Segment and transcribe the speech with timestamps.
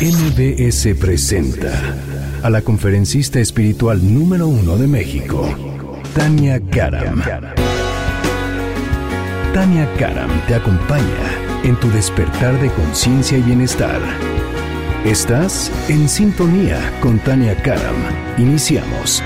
[0.00, 1.70] MBS presenta
[2.42, 5.48] a la conferencista espiritual número uno de México,
[6.14, 7.22] Tania Karam.
[9.54, 11.04] Tania Karam te acompaña
[11.62, 14.00] en tu despertar de conciencia y bienestar.
[15.04, 17.94] Estás en sintonía con Tania Karam.
[18.36, 19.22] Iniciamos.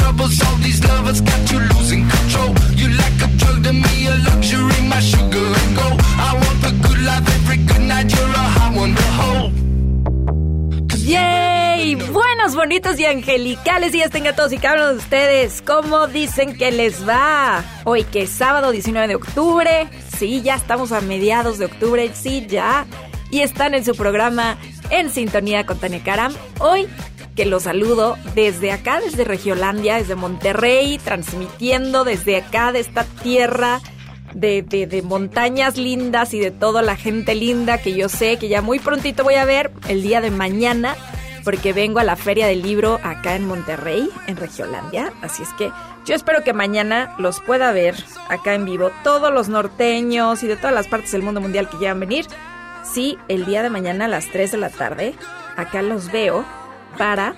[0.00, 2.50] Troubles, all these lovers got you losing control.
[2.80, 5.98] You like a drug to me, a luxury, my sugar and gold.
[6.28, 9.52] I want the good life every good night, you're a high one to hold.
[11.04, 11.96] ¡Yay!
[11.96, 15.62] Buenos, bonitos y angelicales días tengan todos y cada uno de ustedes.
[15.66, 17.64] ¿Cómo dicen que les va?
[17.84, 19.88] Hoy que es sábado 19 de octubre.
[20.16, 22.10] Sí, ya estamos a mediados de octubre.
[22.14, 22.86] Sí, ya.
[23.30, 24.58] Y están en su programa
[24.90, 26.32] En Sintonía con Tania Karam.
[26.58, 26.88] Hoy
[27.40, 33.80] que los saludo desde acá, desde Regiolandia, desde Monterrey, transmitiendo desde acá, de esta tierra
[34.34, 38.48] de, de, de, montañas lindas y de toda la gente linda que yo sé que
[38.48, 40.96] ya muy prontito voy a ver el día de mañana
[41.42, 45.10] porque vengo a la feria del libro acá en Monterrey, en Regiolandia.
[45.22, 45.72] Así es que
[46.04, 47.94] yo espero que mañana los pueda ver
[48.28, 51.78] acá en vivo todos los norteños y de todas las partes del mundo mundial que
[51.78, 52.26] quieran venir.
[52.84, 55.14] Sí, el día de mañana a las 3 de la tarde,
[55.56, 56.44] acá los veo
[57.00, 57.34] para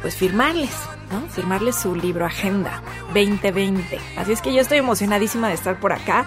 [0.00, 0.72] pues firmarles.
[1.10, 1.28] ¿no?
[1.28, 4.00] Firmarles su libro Agenda 2020.
[4.16, 6.24] Así es que yo estoy emocionadísima de estar por acá.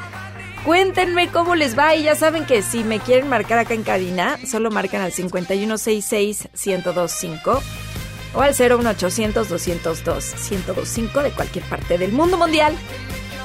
[0.63, 4.37] Cuéntenme cómo les va y ya saben que si me quieren marcar acá en cabina,
[4.45, 7.59] solo marcan al 5166-1025
[8.35, 12.75] o al 01800-202-1025 de cualquier parte del mundo mundial.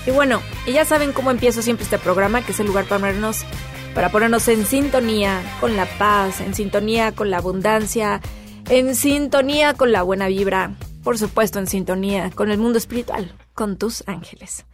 [0.07, 2.99] Y bueno, y ya saben cómo empiezo siempre este programa, que es el lugar para
[2.99, 3.45] ponernos,
[3.93, 8.21] para ponernos en sintonía con la paz, en sintonía con la abundancia,
[8.69, 10.71] en sintonía con la buena vibra,
[11.03, 14.65] por supuesto en sintonía con el mundo espiritual, con tus ángeles.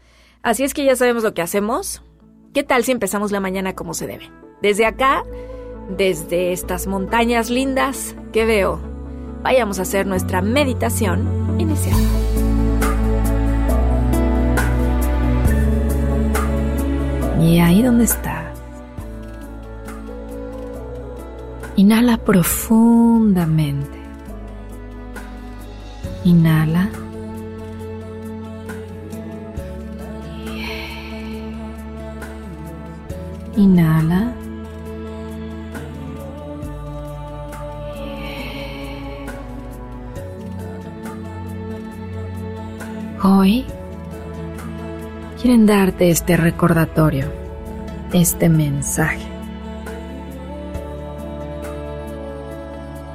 [0.42, 2.02] Así es que ya sabemos lo que hacemos.
[2.54, 4.32] ¿Qué tal si empezamos la mañana como se debe?
[4.62, 5.24] Desde acá,
[5.98, 8.80] desde estas montañas lindas que veo,
[9.44, 11.98] vayamos a hacer nuestra meditación inicial.
[17.42, 18.52] Y ahí donde está.
[21.76, 23.97] Inhala profundamente.
[26.28, 26.90] Inhala.
[33.56, 34.34] Inhala.
[43.24, 43.64] Hoy
[45.42, 47.28] quieren darte este recordatorio,
[48.12, 49.26] este mensaje.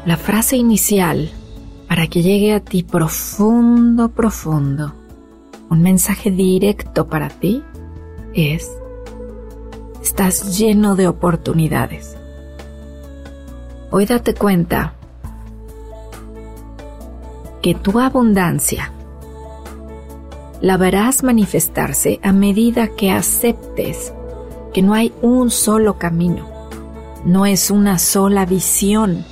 [0.07, 1.31] La frase inicial
[1.93, 4.95] para que llegue a ti profundo, profundo,
[5.69, 7.63] un mensaje directo para ti
[8.33, 8.73] es
[10.03, 12.17] estás lleno de oportunidades.
[13.91, 14.95] Hoy date cuenta
[17.61, 18.91] que tu abundancia
[20.63, 24.15] la verás manifestarse a medida que aceptes
[24.73, 26.49] que no hay un solo camino,
[27.27, 29.27] no es una sola visión.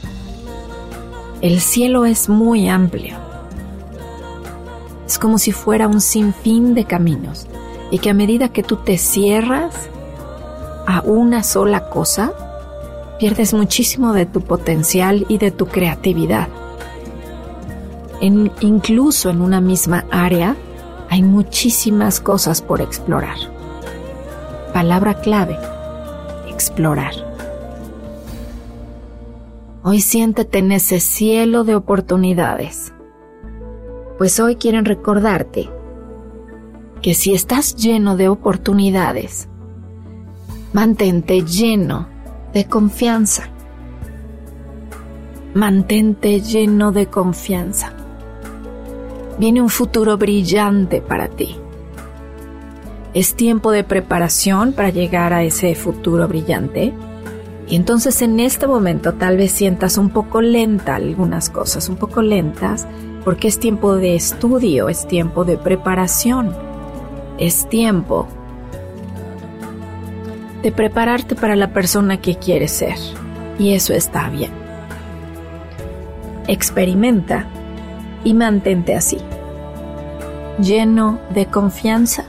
[1.43, 3.17] El cielo es muy amplio.
[5.07, 7.47] Es como si fuera un sinfín de caminos
[7.91, 9.89] y que a medida que tú te cierras
[10.87, 12.33] a una sola cosa,
[13.19, 16.49] pierdes muchísimo de tu potencial y de tu creatividad.
[18.21, 20.57] incluso en una misma área,
[21.09, 23.39] hay muchísimas cosas por explorar.
[24.75, 25.59] Palabra clave,
[26.49, 27.30] explorar.
[29.83, 32.93] Hoy siéntete en ese cielo de oportunidades,
[34.19, 35.71] pues hoy quieren recordarte
[37.01, 39.49] que si estás lleno de oportunidades,
[40.75, 42.09] mantente lleno
[42.53, 43.49] de confianza.
[45.55, 47.95] Mantente lleno de confianza.
[49.39, 51.57] Viene un futuro brillante para ti.
[53.15, 56.93] Es tiempo de preparación para llegar a ese futuro brillante.
[57.71, 62.21] Y entonces en este momento tal vez sientas un poco lenta algunas cosas, un poco
[62.21, 62.89] lentas,
[63.25, 66.53] porque es tiempo de estudio, es tiempo de preparación,
[67.39, 68.27] es tiempo
[70.65, 72.97] de prepararte para la persona que quieres ser.
[73.57, 74.51] Y eso está bien.
[76.49, 77.47] Experimenta
[78.25, 79.19] y mantente así.
[80.61, 82.25] Lleno de confianza,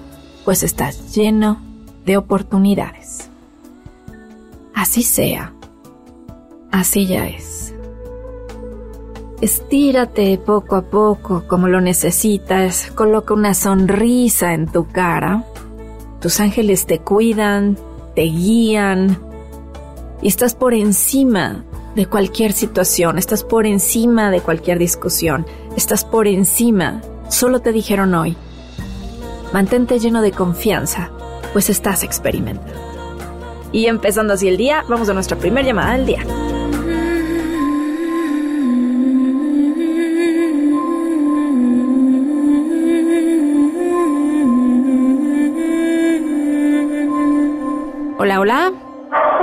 [0.46, 1.60] pues estás lleno
[2.06, 3.31] de oportunidades.
[4.82, 5.54] Así sea,
[6.72, 7.76] así ya es.
[9.40, 15.46] Estírate poco a poco como lo necesitas, coloca una sonrisa en tu cara.
[16.20, 17.78] Tus ángeles te cuidan,
[18.16, 19.20] te guían
[20.20, 21.64] y estás por encima
[21.94, 25.46] de cualquier situación, estás por encima de cualquier discusión,
[25.78, 28.36] estás por encima, solo te dijeron hoy.
[29.54, 31.12] Mantente lleno de confianza,
[31.54, 32.91] pues estás experimentando.
[33.72, 36.24] Y empezando así el día, vamos a nuestra primera llamada del día.
[48.18, 48.72] Hola, hola.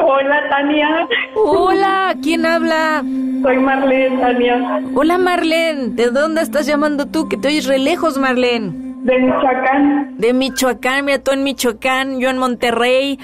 [0.04, 1.08] Hola, Tania.
[1.34, 3.02] Hola, ¿quién habla?
[3.42, 4.82] Soy Marlene, Tania.
[4.94, 5.88] Hola, Marlene.
[5.88, 7.28] ¿De dónde estás llamando tú?
[7.28, 8.72] Que te oyes re lejos, Marlene.
[9.02, 10.14] De Michoacán.
[10.18, 13.18] De Michoacán, mira, tú en Michoacán, yo en Monterrey.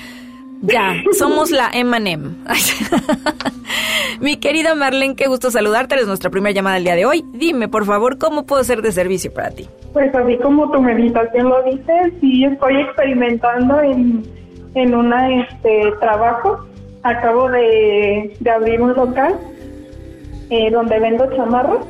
[0.66, 2.36] Ya, somos la Emanem.
[4.20, 5.94] Mi querida Marlene, qué gusto saludarte.
[5.94, 7.24] Eres nuestra primera llamada del día de hoy.
[7.32, 9.68] Dime, por favor, ¿cómo puedo ser de servicio para ti?
[9.92, 14.22] Pues así como tu meditación lo dice, sí estoy experimentando en,
[14.74, 16.66] en un este, trabajo.
[17.02, 19.34] Acabo de, de abrir un local
[20.48, 21.84] eh, donde vendo chamarras.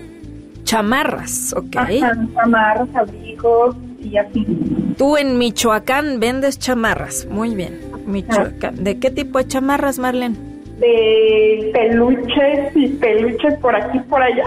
[0.65, 1.77] Chamarras, ok.
[1.77, 4.45] Ajá, chamarras, abrigos y así.
[4.99, 7.27] Tú en Michoacán vendes chamarras.
[7.27, 7.94] Muy bien.
[8.07, 8.83] Michoacán.
[8.85, 10.37] ¿De qué tipo de chamarras, Marlene?
[10.79, 14.45] De peluches y peluches por aquí por allá.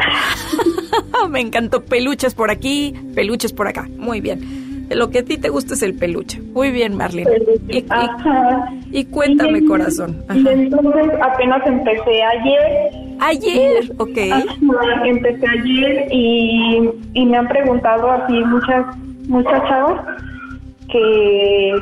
[1.29, 1.83] Me encantó.
[1.83, 3.87] Peluches por aquí, peluches por acá.
[3.97, 4.87] Muy bien.
[4.89, 6.39] Lo que a ti te gusta es el peluche.
[6.41, 7.29] Muy bien, Marlene.
[7.69, 8.69] Y, y- Ajá.
[8.91, 10.23] y cuéntame, Y- corazón.
[10.29, 10.39] Ajá.
[10.39, 12.91] Y entonces apenas empecé ayer.
[13.19, 14.17] Ayer, ok.
[14.31, 18.85] Ajá, Empecé ayer y, y me han preguntado así muchas
[19.27, 20.01] muchas chavas
[20.89, 21.73] que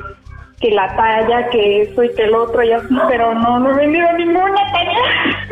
[0.60, 3.75] que la talla, que eso y que el otro y así, pero no, no he
[3.75, 5.46] vendido ninguna talla.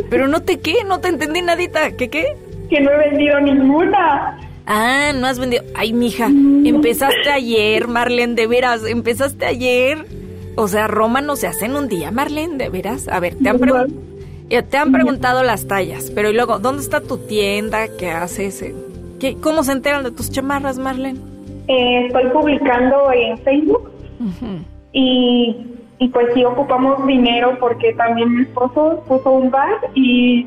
[0.10, 1.90] Pero no te qué, no te entendí nadita.
[1.96, 2.36] ¿Qué qué?
[2.70, 4.38] que no he vendido ninguna.
[4.66, 5.64] Ah, no has vendido.
[5.74, 10.06] Ay, mija, empezaste ayer, Marlene, de veras, empezaste ayer.
[10.56, 13.08] O sea, Roma no se hace en un día, Marlene, de veras.
[13.08, 13.60] A ver, te han,
[14.48, 17.88] eh, te han preguntado las tallas, pero y luego, ¿dónde está tu tienda?
[17.98, 18.62] ¿Qué haces?
[18.62, 18.74] Eh,
[19.18, 21.18] ¿Qué, ¿Cómo se enteran de tus chamarras, Marlene?
[21.68, 23.90] Eh, estoy publicando en Facebook
[24.92, 25.56] Y,
[25.98, 30.46] y pues sí ocupamos dinero porque también mi esposo puso un bar y,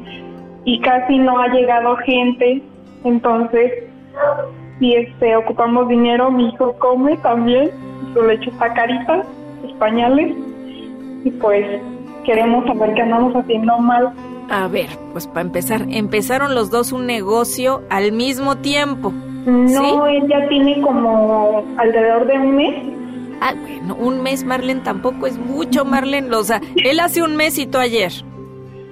[0.66, 2.62] y casi no ha llegado gente.
[3.04, 3.72] Entonces,
[4.80, 7.72] si este, ocupamos dinero, mi hijo come también,
[8.14, 9.24] su leche está carita,
[9.62, 10.36] sus pañales,
[11.24, 11.66] y pues
[12.26, 14.14] queremos saber que andamos haciendo mal.
[14.50, 19.12] A ver, pues para empezar, empezaron los dos un negocio al mismo tiempo.
[19.46, 23.03] No, él ya tiene como alrededor de un mes.
[23.42, 26.34] Ah, bueno, un mes, Marlene, tampoco es mucho, Marlene.
[26.36, 28.12] O sea, él hace un mes y tú ayer.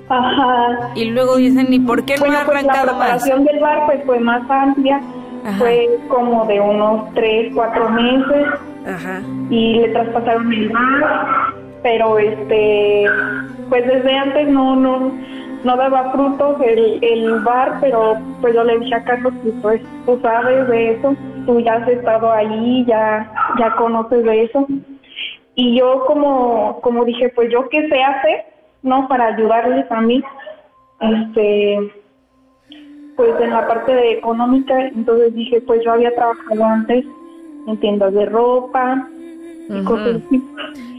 [0.10, 0.92] Ajá.
[0.96, 3.24] Y luego dicen, ¿y por qué no ha pues la arrancado más?
[3.24, 5.00] preparación del bar pues fue más amplia,
[5.46, 5.58] Ajá.
[5.58, 8.46] fue como de unos tres, cuatro meses
[8.86, 9.22] Ajá.
[9.50, 13.06] y le traspasaron el bar, pero este,
[13.70, 15.12] pues desde antes no, no,
[15.64, 19.82] no daba frutos el, el bar, pero pues yo le dije a Carlos que pues
[20.06, 24.68] tú sabes de eso, tú ya has estado ahí, ya, ya conoces de eso.
[25.56, 28.46] Y yo como, como dije, pues yo qué sé hacer,
[28.84, 29.08] ¿no?
[29.08, 30.24] Para ayudarles a mí,
[31.00, 31.92] este,
[33.16, 37.06] pues en la parte de económica, entonces dije, pues yo había trabajado antes
[37.68, 39.08] en tiendas de ropa
[39.70, 40.44] y cosas así.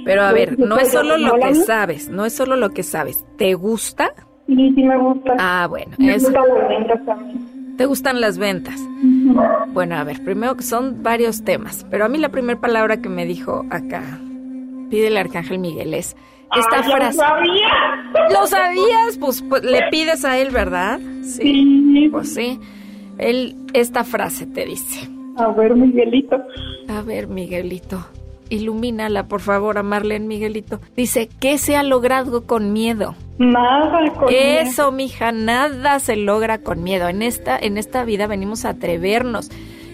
[0.04, 2.82] Pero a ver, no pues, es solo lo que sabes, no es solo lo que
[2.82, 3.24] sabes.
[3.36, 4.12] ¿Te gusta?
[4.46, 5.36] Sí, sí me gusta.
[5.38, 6.26] Ah, bueno, me eso.
[6.26, 7.51] gusta las ventas también.
[7.76, 8.80] ¿Te gustan las ventas?
[9.72, 13.08] Bueno, a ver, primero que son varios temas, pero a mí la primera palabra que
[13.08, 14.20] me dijo acá,
[14.90, 16.14] pide el arcángel Miguel, es
[16.54, 17.16] esta Ay, frase.
[17.16, 18.30] ¿Lo sabía?
[18.30, 19.18] ¿Lo sabías?
[19.18, 21.00] Pues, pues, le pides a él, ¿verdad?
[21.22, 22.08] Sí.
[22.10, 22.60] Pues sí.
[23.18, 25.08] Él, esta frase te dice.
[25.36, 26.36] A ver, Miguelito.
[26.88, 28.04] A ver, Miguelito,
[28.48, 30.80] ilumínala, por favor, a Marlene Miguelito.
[30.96, 33.14] Dice, ¿qué se ha logrado con miedo?
[33.38, 37.08] Nada con Eso, mija, nada se logra con miedo.
[37.08, 39.50] En esta, en esta vida venimos a atrevernos.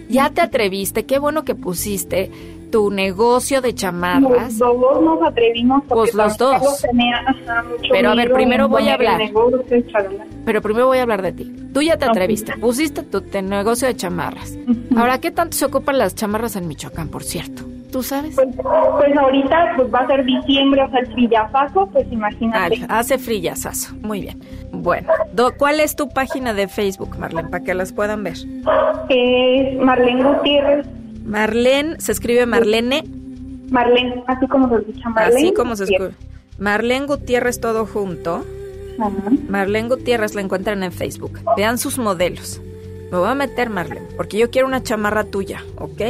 [0.09, 2.31] Ya te atreviste, qué bueno que pusiste
[2.71, 4.59] tu negocio de chamarras.
[4.59, 6.83] Los dos nos atrevimos Pues los dos.
[6.83, 9.21] tenía ajá, mucho Pero a ver, primero voy a hablar.
[10.45, 11.53] Pero primero voy a hablar de ti.
[11.73, 14.57] Tú ya te atreviste, pusiste tu negocio de chamarras.
[14.97, 17.63] Ahora, ¿qué tanto se ocupan las chamarras en Michoacán, por cierto?
[17.91, 18.35] ¿Tú sabes?
[18.35, 22.81] Pues, pues ahorita pues va a ser diciembre, o sea, el frillazazo, pues imagínate.
[22.89, 23.95] Ah, hace frillazazo.
[24.03, 24.39] Muy bien.
[24.73, 28.35] Bueno, do- ¿cuál es tu página de Facebook, Marlene, para que las puedan ver?
[29.09, 30.87] Es Marlene Gutiérrez,
[31.25, 33.05] Marlene, se escribe Marlene,
[33.71, 35.41] Marlene, así como se escucha Marlene.
[35.41, 36.13] así como se escribe.
[36.59, 38.45] Marlene Gutiérrez todo junto.
[39.01, 39.31] Ajá.
[39.49, 41.41] Marlene Gutiérrez la encuentran en Facebook.
[41.57, 42.61] Vean sus modelos.
[43.11, 46.03] Me voy a meter, Marlene, porque yo quiero una chamarra tuya, ¿ok?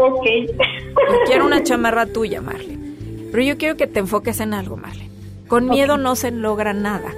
[0.00, 0.26] Ok.
[1.26, 2.94] Quiero una chamarra tuya, Marlene.
[3.30, 5.10] Pero yo quiero que te enfoques en algo, Marlene.
[5.46, 7.12] Con miedo no se logra nada.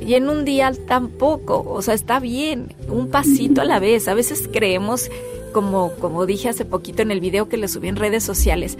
[0.00, 1.64] Y en un día tampoco.
[1.66, 2.74] O sea, está bien.
[2.88, 4.08] Un pasito a la vez.
[4.08, 5.10] A veces creemos,
[5.52, 8.78] como, como dije hace poquito en el video que le subí en redes sociales,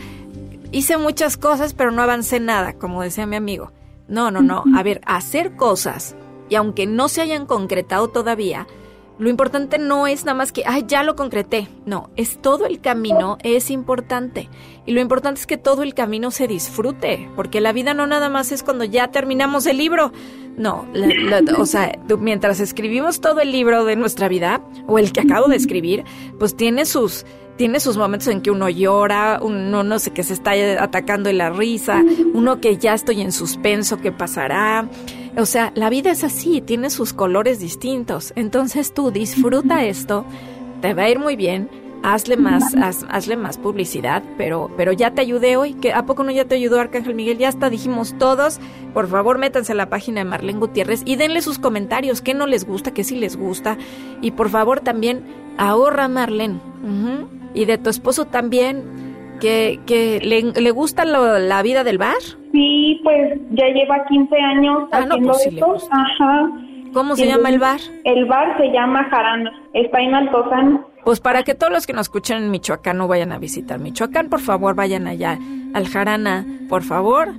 [0.72, 3.70] hice muchas cosas, pero no avancé nada, como decía mi amigo.
[4.08, 4.64] No, no, no.
[4.76, 6.14] A ver, hacer cosas,
[6.48, 8.66] y aunque no se hayan concretado todavía,
[9.18, 11.68] lo importante no es nada más que, ay, ya lo concreté.
[11.86, 14.48] No, es todo el camino, es importante.
[14.86, 18.28] Y lo importante es que todo el camino se disfrute, porque la vida no nada
[18.28, 20.12] más es cuando ya terminamos el libro.
[20.56, 24.98] No, la- la- o sea, tú- mientras escribimos todo el libro de nuestra vida, o
[24.98, 26.04] el que acabo de escribir,
[26.38, 27.24] pues tiene sus,
[27.56, 31.38] tiene sus momentos en que uno llora, uno no sé que se está atacando en
[31.38, 32.02] la risa,
[32.34, 34.88] uno que ya estoy en suspenso, ¿qué pasará?
[35.36, 38.32] O sea, la vida es así, tiene sus colores distintos.
[38.36, 40.24] Entonces tú disfruta esto,
[40.80, 41.68] te va a ir muy bien,
[42.02, 46.22] hazle más, haz- hazle más publicidad, pero, pero ya te ayudé hoy, que ¿a poco
[46.24, 47.38] no ya te ayudó Arcángel Miguel?
[47.38, 48.58] Ya hasta dijimos todos,
[48.92, 52.46] por favor métanse a la página de Marlene Gutiérrez y denle sus comentarios, qué no
[52.46, 53.78] les gusta, qué sí les gusta,
[54.20, 55.22] y por favor también
[55.58, 57.28] ahorra Marlene, ujú.
[57.54, 58.82] y de tu esposo también,
[59.40, 62.16] que, que le, le gusta lo- la vida del bar.
[62.52, 65.76] Sí, pues ya lleva 15 años Ah, no, haciendo pues sí le esto.
[65.90, 66.50] Ajá.
[66.92, 67.80] ¿Cómo se llama el bar?
[68.04, 69.50] El bar se llama Jarana.
[69.72, 70.86] Está en Altozano.
[71.04, 74.28] Pues para que todos los que nos escuchen en Michoacán no vayan a visitar Michoacán,
[74.28, 75.36] por favor vayan allá
[75.74, 77.30] al Jarana, por favor.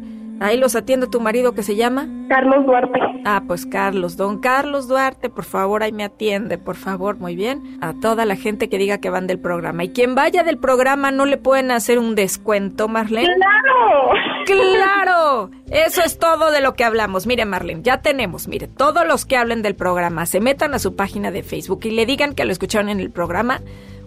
[0.41, 2.05] Ahí los atiende tu marido que se llama.
[2.27, 2.99] Carlos Duarte.
[3.27, 7.79] Ah, pues Carlos, don Carlos Duarte, por favor, ahí me atiende, por favor, muy bien.
[7.81, 9.83] A toda la gente que diga que van del programa.
[9.83, 13.33] Y quien vaya del programa no le pueden hacer un descuento, Marlene.
[13.33, 14.11] ¡Claro!
[14.45, 15.49] ¡Claro!
[15.71, 17.25] Eso es todo de lo que hablamos.
[17.25, 20.95] Mire, Marlene, ya tenemos, mire, todos los que hablen del programa se metan a su
[20.95, 23.59] página de Facebook y le digan que lo escucharon en el programa.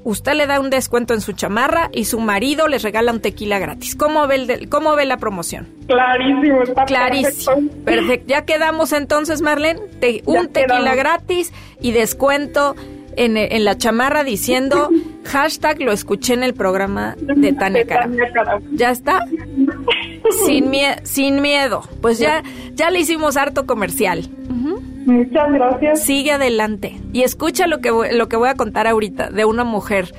[0.05, 3.59] Usted le da un descuento en su chamarra y su marido les regala un tequila
[3.59, 3.95] gratis.
[3.95, 5.69] ¿Cómo ve, el del- cómo ve la promoción?
[5.87, 7.55] Clarísimo, está Clarísimo.
[7.55, 7.85] perfecto.
[7.85, 8.26] Perfecto.
[8.28, 9.81] Ya quedamos entonces, Marlene.
[10.00, 10.97] Te- un tequila quedamos.
[10.97, 12.75] gratis y descuento
[13.17, 14.88] en, en la chamarra diciendo
[15.25, 18.09] hashtag lo escuché en el programa de Tania Cara.
[18.73, 19.25] ¿Ya está?
[20.47, 21.83] Sin, mie- sin miedo.
[22.02, 22.43] Pues ya,
[22.75, 24.28] ya le hicimos harto comercial.
[25.09, 26.03] Muchas gracias.
[26.05, 26.97] Sigue adelante.
[27.12, 30.12] Y escucha lo que, voy- lo que voy a contar ahorita de una mujer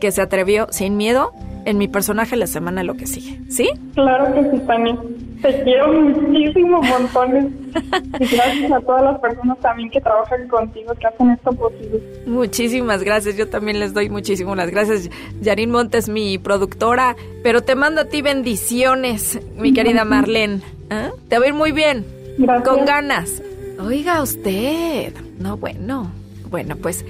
[0.00, 1.32] que se atrevió sin miedo
[1.64, 3.40] en mi personaje la semana lo que sigue.
[3.50, 3.68] ¿Sí?
[3.94, 4.96] Claro que sí, Tania.
[5.42, 7.46] Te quiero muchísimo, montones.
[8.20, 12.00] Y gracias a todas las personas también que trabajan contigo, que hacen esto posible.
[12.26, 15.10] Muchísimas gracias, yo también les doy muchísimas las gracias.
[15.42, 20.60] Yarin Montes, mi productora, pero te mando a ti bendiciones, mi querida Marlene.
[20.88, 21.10] ¿Ah?
[21.28, 22.06] Te va a ir muy bien,
[22.38, 22.68] Gracias.
[22.68, 23.42] con ganas.
[23.78, 26.10] Oiga usted, no bueno,
[26.50, 27.04] bueno pues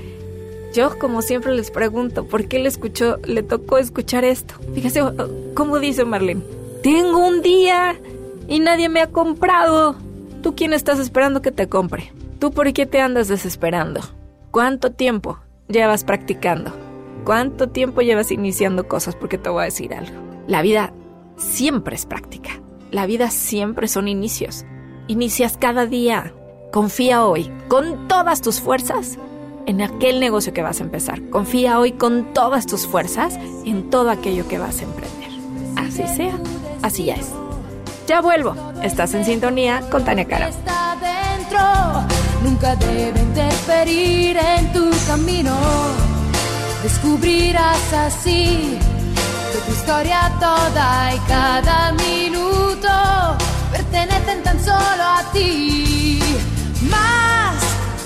[0.74, 4.54] yo como siempre les pregunto, ¿por qué le escuchó, le tocó escuchar esto?
[4.74, 5.00] Fíjese,
[5.54, 6.42] ¿cómo dice Marlene?
[6.82, 7.96] Tengo un día
[8.48, 9.96] y nadie me ha comprado.
[10.42, 12.12] ¿Tú quién estás esperando que te compre?
[12.38, 14.00] ¿Tú por qué te andas desesperando?
[14.50, 16.72] ¿Cuánto tiempo llevas practicando?
[17.24, 19.16] ¿Cuánto tiempo llevas iniciando cosas?
[19.16, 20.12] Porque te voy a decir algo.
[20.46, 20.92] La vida
[21.36, 22.60] siempre es práctica.
[22.90, 24.64] La vida siempre son inicios.
[25.08, 26.34] Inicias cada día.
[26.76, 29.16] Confía hoy con todas tus fuerzas
[29.64, 31.22] en aquel negocio que vas a empezar.
[31.30, 35.30] Confía hoy con todas tus fuerzas en todo aquello que vas a emprender.
[35.74, 36.38] Así sea,
[36.82, 37.28] así ya es.
[38.06, 38.54] Ya vuelvo.
[38.82, 40.48] Estás en sintonía con Tania Cara.
[40.48, 41.58] está dentro
[42.42, 45.56] nunca debe interferir en tu camino.
[46.82, 48.76] Descubrirás así
[49.50, 52.88] que tu historia toda y cada minuto
[53.72, 56.05] pertenecen tan solo a ti.
[56.90, 57.56] Más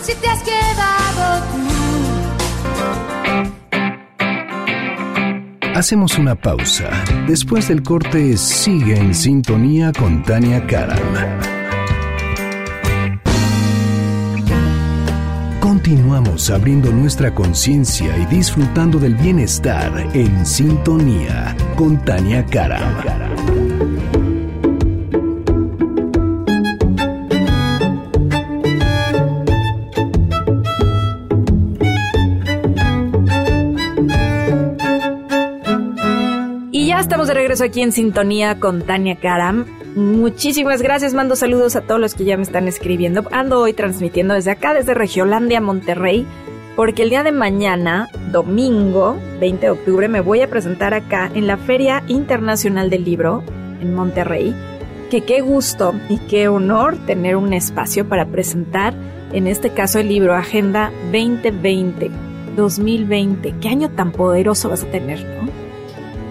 [0.03, 1.61] si te has quedado tú.
[5.75, 6.91] Hacemos una pausa.
[7.27, 10.99] Después del corte, sigue en sintonía con Tania Karam.
[15.61, 23.60] Continuamos abriendo nuestra conciencia y disfrutando del bienestar en sintonía con Tania Karam.
[37.61, 39.67] Aquí en sintonía con Tania Karam.
[39.95, 43.27] Muchísimas gracias, mando saludos a todos los que ya me están escribiendo.
[43.33, 46.27] Ando hoy transmitiendo desde acá, desde Regiolandia, Monterrey,
[46.77, 51.47] porque el día de mañana, domingo 20 de octubre, me voy a presentar acá en
[51.47, 53.43] la Feria Internacional del Libro
[53.81, 54.55] en Monterrey.
[55.11, 58.95] Que qué gusto y qué honor tener un espacio para presentar,
[59.33, 62.11] en este caso, el libro Agenda 2020,
[62.57, 63.55] 2020.
[63.61, 65.40] ¿Qué año tan poderoso vas a tener?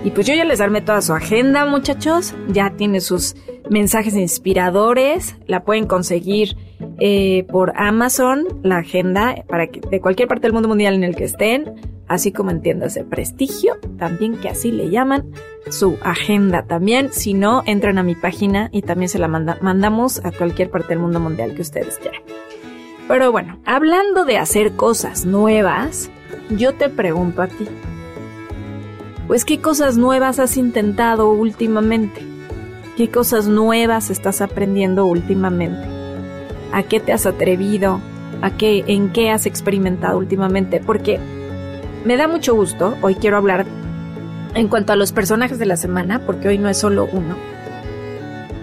[0.03, 2.34] Y pues yo ya les armé toda su agenda, muchachos.
[2.48, 3.36] Ya tiene sus
[3.70, 5.36] mensajes inspiradores.
[5.46, 6.56] La pueden conseguir
[7.00, 11.15] eh, por Amazon, la agenda, para que de cualquier parte del mundo mundial en el
[11.15, 15.32] que estén, así como en tiendas de prestigio, también que así le llaman,
[15.70, 17.12] su agenda también.
[17.12, 21.00] Si no, entran a mi página y también se la mandamos a cualquier parte del
[21.00, 22.22] mundo mundial que ustedes quieran.
[23.10, 26.10] Pero bueno, hablando de hacer cosas nuevas,
[26.51, 27.68] yo te pregunto a ti,
[29.29, 32.19] pues qué cosas nuevas has intentado últimamente,
[32.98, 35.88] qué cosas nuevas estás aprendiendo últimamente,
[36.74, 38.01] a qué te has atrevido,
[38.41, 41.19] a qué, en qué has experimentado últimamente, porque
[42.05, 43.67] me da mucho gusto, hoy quiero hablar
[44.56, 47.36] en cuanto a los personajes de la semana, porque hoy no es solo uno.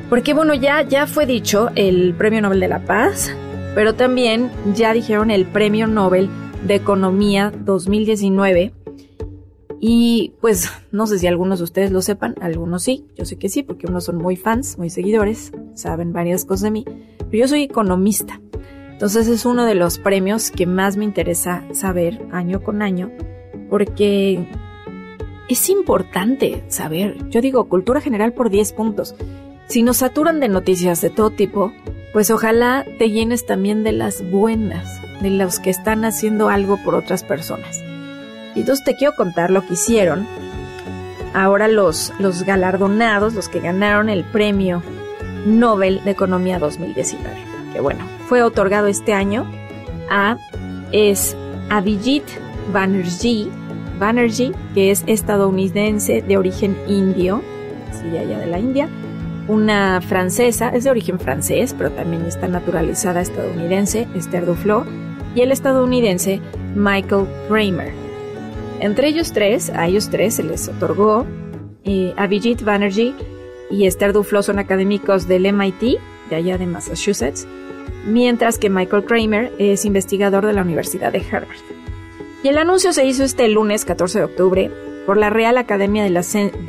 [0.09, 3.33] Porque bueno, ya, ya fue dicho el Premio Nobel de la Paz,
[3.77, 6.29] pero también ya dijeron el Premio Nobel
[6.67, 8.73] de Economía 2019
[9.81, 13.49] y pues no sé si algunos de ustedes lo sepan, algunos sí, yo sé que
[13.49, 16.85] sí, porque unos son muy fans, muy seguidores, saben varias cosas de mí,
[17.19, 18.41] pero yo soy economista.
[18.93, 23.11] Entonces es uno de los premios que más me interesa saber año con año,
[23.69, 24.49] porque
[25.49, 29.15] es importante saber, yo digo, cultura general por 10 puntos.
[29.69, 31.73] Si nos saturan de noticias de todo tipo,
[32.13, 34.89] pues ojalá te llenes también de las buenas,
[35.21, 37.86] de los que están haciendo algo por otras personas.
[38.57, 40.27] Y entonces te quiero contar lo que hicieron
[41.35, 44.83] ahora los, los galardonados, los que ganaron el premio
[45.47, 47.37] Nobel de Economía 2019.
[47.73, 49.47] Que bueno, fue otorgado este año
[50.11, 50.39] a
[50.93, 51.37] es
[51.69, 52.25] Abhijit
[52.73, 53.49] Banerjee,
[53.99, 57.43] Banerjee, que es estadounidense de origen indio,
[57.91, 58.89] así de allá de la India,
[59.47, 64.85] una francesa, es de origen francés, pero también está naturalizada estadounidense, Esther Duflo,
[65.35, 66.41] y el estadounidense
[66.75, 68.06] Michael Kramer.
[68.81, 71.27] Entre ellos tres, a ellos tres se les otorgó
[71.85, 73.15] eh, Abhijit Banerjee
[73.71, 75.99] y Esther Duflo son académicos del MIT,
[76.31, 77.47] de allá de Massachusetts,
[78.07, 81.57] mientras que Michael Kramer es investigador de la Universidad de Harvard.
[82.43, 84.71] Y el anuncio se hizo este lunes 14 de octubre
[85.07, 86.11] por la Real Academia de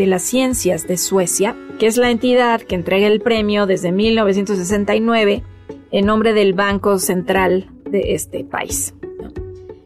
[0.07, 5.43] las Ciencias de Suecia, que es la entidad que entrega el premio desde 1969
[5.91, 8.93] en nombre del Banco Central de este país.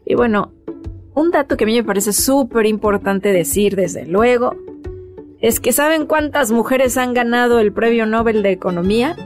[0.04, 0.52] Y bueno,
[1.14, 4.56] un dato que a mí me parece súper importante decir, desde luego,
[5.40, 9.16] es que ¿saben cuántas mujeres han ganado el Premio Nobel de Economía?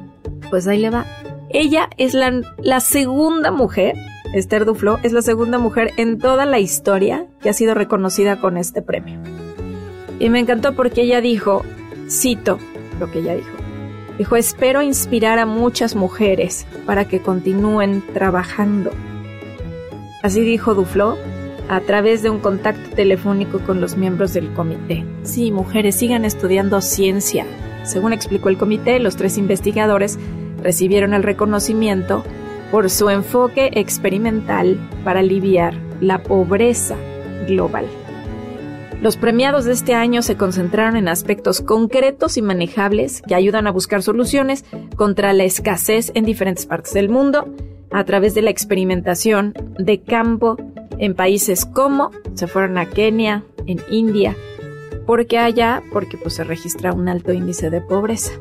[0.50, 1.06] Pues ahí le va.
[1.50, 3.94] Ella es la, la segunda mujer,
[4.34, 8.56] Esther Duflo, es la segunda mujer en toda la historia que ha sido reconocida con
[8.56, 9.20] este premio.
[10.18, 11.62] Y me encantó porque ella dijo,
[12.08, 12.58] cito
[12.98, 13.56] lo que ella dijo,
[14.18, 18.90] dijo, espero inspirar a muchas mujeres para que continúen trabajando.
[20.22, 21.16] Así dijo Duflo
[21.68, 25.04] a través de un contacto telefónico con los miembros del comité.
[25.22, 27.46] Sí, mujeres, sigan estudiando ciencia.
[27.84, 30.18] Según explicó el comité, los tres investigadores
[30.62, 32.24] recibieron el reconocimiento
[32.70, 36.96] por su enfoque experimental para aliviar la pobreza
[37.46, 37.86] global.
[39.00, 43.70] Los premiados de este año se concentraron en aspectos concretos y manejables que ayudan a
[43.70, 44.64] buscar soluciones
[44.96, 47.46] contra la escasez en diferentes partes del mundo
[47.96, 50.58] a través de la experimentación de campo
[50.98, 54.36] en países como se fueron a Kenia, en India,
[55.06, 58.32] porque allá, porque pues se registra un alto índice de pobreza.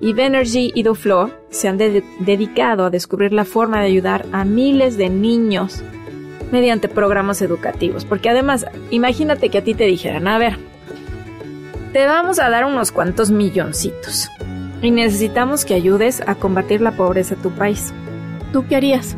[0.00, 4.96] Y Banerjee y Duflo se han dedicado a descubrir la forma de ayudar a miles
[4.96, 5.82] de niños
[6.52, 8.04] mediante programas educativos.
[8.04, 10.56] Porque además, imagínate que a ti te dijeran, a ver,
[11.92, 14.28] te vamos a dar unos cuantos milloncitos
[14.82, 17.92] y necesitamos que ayudes a combatir la pobreza en tu país.
[18.52, 19.16] ¿Tú qué harías?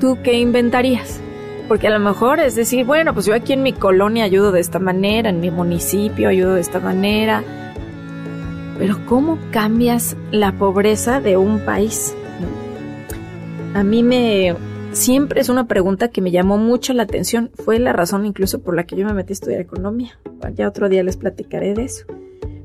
[0.00, 1.20] ¿Tú qué inventarías?
[1.68, 4.60] Porque a lo mejor es decir, bueno, pues yo aquí en mi colonia ayudo de
[4.60, 7.44] esta manera, en mi municipio ayudo de esta manera.
[8.76, 12.16] Pero ¿cómo cambias la pobreza de un país?
[13.74, 14.56] A mí me
[14.92, 17.50] siempre es una pregunta que me llamó mucho la atención.
[17.54, 20.18] Fue la razón incluso por la que yo me metí a estudiar economía.
[20.54, 22.06] Ya otro día les platicaré de eso.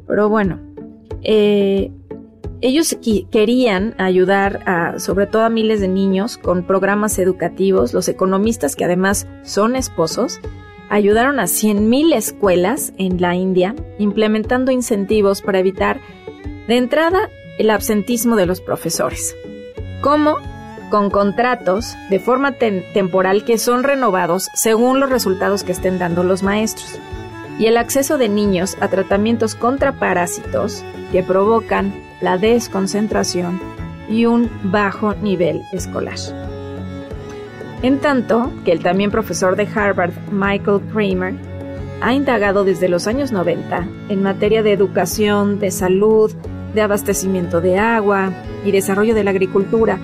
[0.08, 0.60] Pero bueno,
[1.22, 1.92] eh,
[2.62, 2.98] ellos
[3.32, 7.94] querían ayudar sobre todo a miles de niños con programas educativos.
[7.94, 10.40] Los economistas, que además son esposos,
[10.90, 16.00] ayudaron a 100.000 escuelas en la India, implementando incentivos para evitar
[16.68, 19.36] de entrada el absentismo de los profesores.
[20.02, 20.38] ¿Cómo?
[20.92, 26.44] Con contratos de forma temporal que son renovados según los resultados que estén dando los
[26.44, 27.00] maestros.
[27.58, 33.60] Y el acceso de niños a tratamientos contra parásitos que provocan la desconcentración
[34.10, 36.18] y un bajo nivel escolar.
[37.82, 41.36] En tanto que el también profesor de Harvard, Michael Kramer,
[42.02, 46.32] ha indagado desde los años 90 en materia de educación, de salud,
[46.74, 48.32] de abastecimiento de agua
[48.66, 49.98] y desarrollo de la agricultura,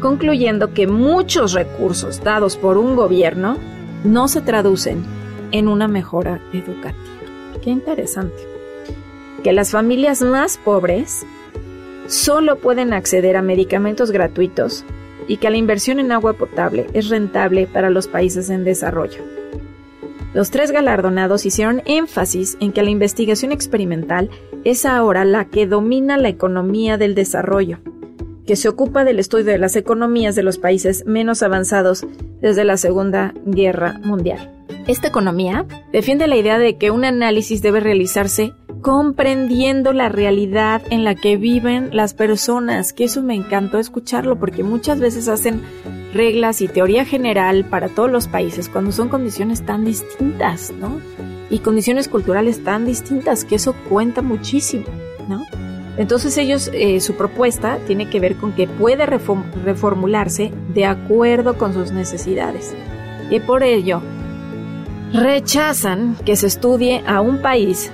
[0.00, 3.56] concluyendo que muchos recursos dados por un gobierno
[4.04, 5.04] no se traducen
[5.52, 6.96] en una mejora educativa.
[7.62, 8.55] Qué interesante
[9.46, 11.24] que las familias más pobres
[12.08, 14.84] solo pueden acceder a medicamentos gratuitos
[15.28, 19.22] y que la inversión en agua potable es rentable para los países en desarrollo.
[20.34, 24.30] Los tres galardonados hicieron énfasis en que la investigación experimental
[24.64, 27.78] es ahora la que domina la economía del desarrollo,
[28.48, 32.04] que se ocupa del estudio de las economías de los países menos avanzados
[32.40, 34.50] desde la Segunda Guerra Mundial.
[34.88, 38.52] Esta economía defiende la idea de que un análisis debe realizarse
[38.86, 44.62] comprendiendo la realidad en la que viven las personas, que eso me encantó escucharlo porque
[44.62, 45.60] muchas veces hacen
[46.14, 51.00] reglas y teoría general para todos los países cuando son condiciones tan distintas, ¿no?
[51.50, 54.86] Y condiciones culturales tan distintas, que eso cuenta muchísimo,
[55.28, 55.44] ¿no?
[55.96, 61.74] Entonces ellos, eh, su propuesta tiene que ver con que puede reformularse de acuerdo con
[61.74, 62.72] sus necesidades.
[63.30, 64.00] Y por ello,
[65.12, 67.90] rechazan que se estudie a un país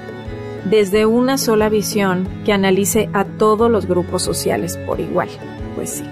[0.64, 5.28] desde una sola visión que analice a todos los grupos sociales por igual.
[5.74, 6.04] Pues sí,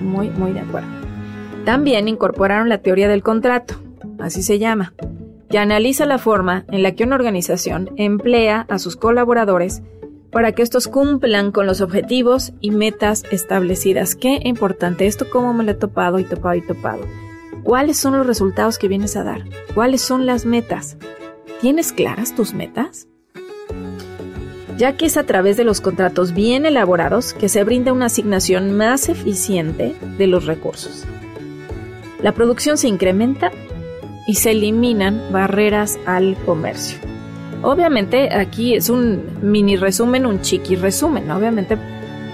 [0.00, 0.88] muy, muy de acuerdo.
[1.64, 3.74] También incorporaron la teoría del contrato,
[4.18, 4.94] así se llama,
[5.50, 9.82] que analiza la forma en la que una organización emplea a sus colaboradores
[10.30, 14.14] para que estos cumplan con los objetivos y metas establecidas.
[14.14, 17.00] Qué importante, esto cómo me lo he topado y topado y topado.
[17.62, 19.42] ¿Cuáles son los resultados que vienes a dar?
[19.74, 20.98] ¿Cuáles son las metas?
[21.60, 23.08] ¿Tienes claras tus metas?
[24.76, 28.76] Ya que es a través de los contratos bien elaborados que se brinda una asignación
[28.76, 31.04] más eficiente de los recursos.
[32.22, 33.50] La producción se incrementa
[34.26, 36.98] y se eliminan barreras al comercio.
[37.62, 41.30] Obviamente aquí es un mini resumen, un chiqui resumen.
[41.30, 41.78] Obviamente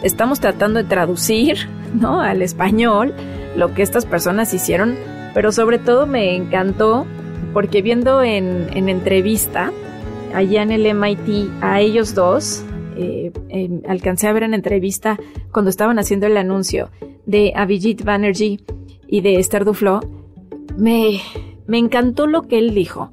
[0.02, 2.20] estamos tratando de traducir ¿no?
[2.20, 3.14] al español
[3.56, 4.96] lo que estas personas hicieron,
[5.34, 7.06] pero sobre todo me encantó
[7.52, 9.72] porque viendo en, en entrevista
[10.34, 12.64] allá en el MIT a ellos dos.
[12.96, 13.32] Eh,
[13.88, 15.18] alcancé a ver en entrevista
[15.50, 16.90] cuando estaban haciendo el anuncio
[17.26, 18.60] de Avijit Banerjee
[19.06, 20.00] y de Esther Duflo.
[20.76, 21.20] Me,
[21.66, 23.12] me encantó lo que él dijo,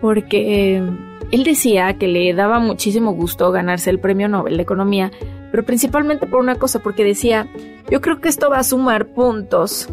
[0.00, 0.82] porque eh,
[1.30, 5.10] él decía que le daba muchísimo gusto ganarse el premio Nobel de Economía,
[5.50, 7.48] pero principalmente por una cosa, porque decía,
[7.90, 9.88] yo creo que esto va a sumar puntos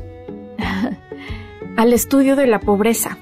[1.77, 3.17] al estudio de la pobreza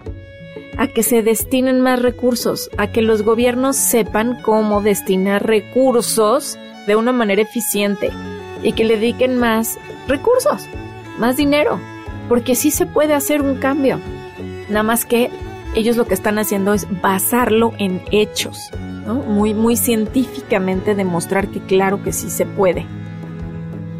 [0.77, 6.57] a que se destinen más recursos, a que los gobiernos sepan cómo destinar recursos
[6.87, 8.11] de una manera eficiente
[8.61, 10.67] y que le dediquen más recursos,
[11.17, 11.79] más dinero,
[12.29, 13.99] porque sí se puede hacer un cambio.
[14.69, 15.29] Nada más que
[15.75, 18.69] ellos lo que están haciendo es basarlo en hechos,
[19.27, 22.85] muy, muy científicamente demostrar que claro que sí se puede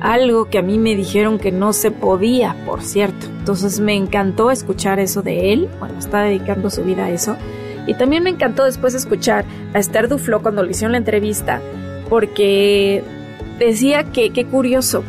[0.04, 3.26] algo que a mí me dijeron que no se podía, por cierto.
[3.39, 7.38] Entonces me encantó escuchar eso de él, bueno, está dedicando su vida a eso.
[7.88, 11.62] Y también me encantó después escuchar a Esther Duflo cuando le hicieron la entrevista,
[12.10, 13.02] porque
[13.60, 15.06] decía que qué curioso,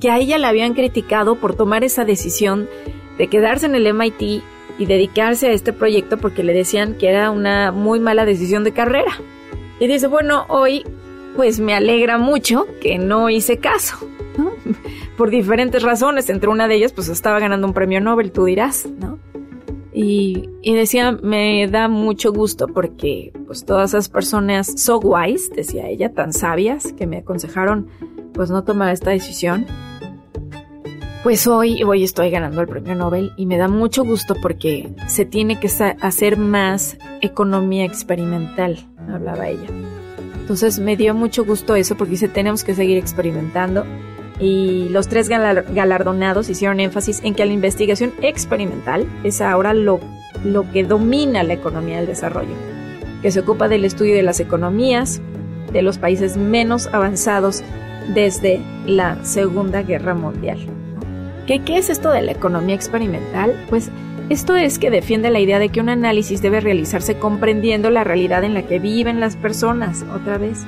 [0.00, 2.70] que a ella la habían criticado por tomar esa decisión
[3.18, 4.42] de quedarse en el MIT
[4.78, 8.72] y dedicarse a este proyecto porque le decían que era una muy mala decisión de
[8.72, 9.12] carrera.
[9.78, 10.84] Y dice, bueno, hoy
[11.36, 13.96] pues me alegra mucho que no hice caso.
[15.16, 18.88] por diferentes razones, entre una de ellas pues estaba ganando un premio Nobel, tú dirás,
[18.98, 19.18] ¿no?
[19.92, 25.88] Y, y, decía, me da mucho gusto porque pues todas esas personas so wise, decía
[25.88, 27.88] ella, tan sabias, que me aconsejaron
[28.34, 29.64] pues no tomar esta decisión.
[31.22, 35.24] Pues hoy, hoy estoy ganando el premio Nobel y me da mucho gusto porque se
[35.24, 39.85] tiene que hacer más economía experimental, hablaba ella.
[40.46, 43.84] Entonces me dio mucho gusto eso porque dice tenemos que seguir experimentando
[44.38, 49.98] y los tres galardonados hicieron énfasis en que la investigación experimental es ahora lo,
[50.44, 52.54] lo que domina la economía del desarrollo,
[53.22, 55.20] que se ocupa del estudio de las economías
[55.72, 57.64] de los países menos avanzados
[58.14, 60.58] desde la Segunda Guerra Mundial.
[61.48, 63.66] ¿Qué, ¿Qué es esto de la economía experimental?
[63.68, 63.90] Pues
[64.28, 68.44] esto es que defiende la idea de que un análisis debe realizarse comprendiendo la realidad
[68.44, 70.66] en la que viven las personas, otra vez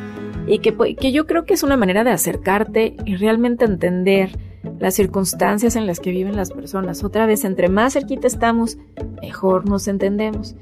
[0.49, 4.31] y que, que yo creo que es una manera de acercarte y realmente entender
[4.79, 7.05] las circunstancias en las que viven las personas.
[7.05, 8.79] Otra vez, entre más cerquita estamos,
[9.21, 10.57] mejor nos entendemos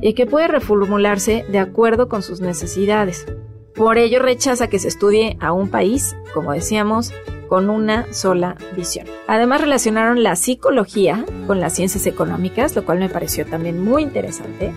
[0.00, 3.26] y que puede reformularse de acuerdo con sus necesidades.
[3.74, 7.12] Por ello rechaza que se estudie a un país, como decíamos,
[7.48, 9.06] con una sola visión.
[9.26, 14.72] Además relacionaron la psicología con las ciencias económicas, lo cual me pareció también muy interesante,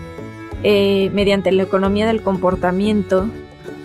[0.62, 3.28] eh, mediante la economía del comportamiento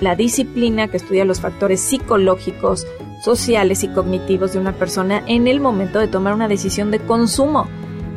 [0.02, 2.88] la disciplina que estudia los factores psicológicos,
[3.24, 7.68] sociales y cognitivos de una persona en el momento de tomar una decisión de consumo.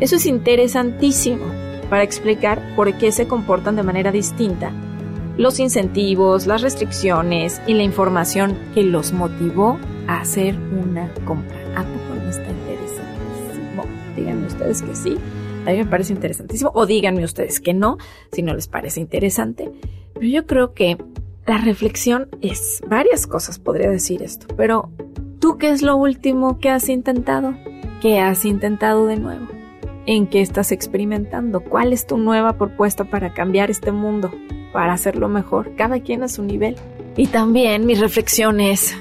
[0.01, 1.45] Eso es interesantísimo
[1.91, 4.73] para explicar por qué se comportan de manera distinta
[5.37, 11.57] los incentivos, las restricciones y la información que los motivó a hacer una compra.
[11.77, 13.85] ¿A poco no está interesantísimo?
[14.17, 15.17] Díganme ustedes que sí.
[15.67, 16.71] A mí me parece interesantísimo.
[16.75, 17.99] O díganme ustedes que no,
[18.33, 19.71] si no les parece interesante.
[20.15, 20.99] Pero yo creo que
[21.47, 24.91] la reflexión es varias cosas, podría decir esto, pero
[25.41, 27.55] ¿tú qué es lo último que has intentado?
[28.01, 29.54] ¿Qué has intentado de nuevo?
[30.07, 31.61] ¿En qué estás experimentando?
[31.61, 34.31] ¿Cuál es tu nueva propuesta para cambiar este mundo?
[34.71, 36.77] Para hacerlo mejor, cada quien a su nivel.
[37.17, 38.95] Y también mi reflexión es,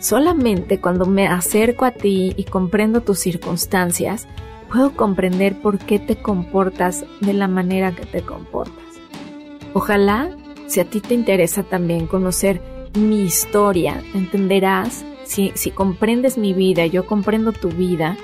[0.00, 4.26] solamente cuando me acerco a ti y comprendo tus circunstancias,
[4.72, 8.84] puedo comprender por qué te comportas de la manera que te comportas.
[9.72, 10.30] Ojalá
[10.66, 12.60] si a ti te interesa también conocer
[12.98, 18.16] mi historia, entenderás, si, si comprendes mi vida, yo comprendo tu vida,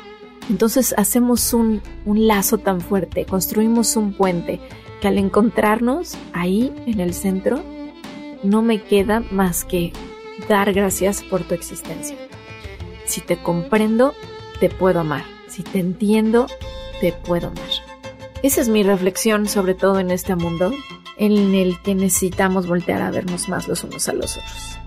[0.49, 4.61] entonces hacemos un, un lazo tan fuerte, construimos un puente
[5.01, 7.63] que al encontrarnos ahí en el centro,
[8.43, 9.93] no me queda más que
[10.49, 12.17] dar gracias por tu existencia.
[13.05, 14.15] Si te comprendo,
[14.61, 15.25] te puedo amar.
[15.49, 16.47] Si te entiendo,
[17.01, 17.71] te puedo amar.
[18.43, 20.73] Esa es mi reflexión sobre todo en este mundo
[21.17, 24.79] en el que necesitamos voltear a vernos más los unos a los otros.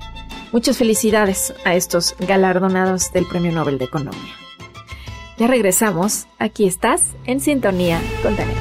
[0.52, 4.49] Muchas felicidades a estos galardonados del Premio Nobel de Economía.
[5.40, 8.60] Ya regresamos, aquí estás en sintonía con Daniela.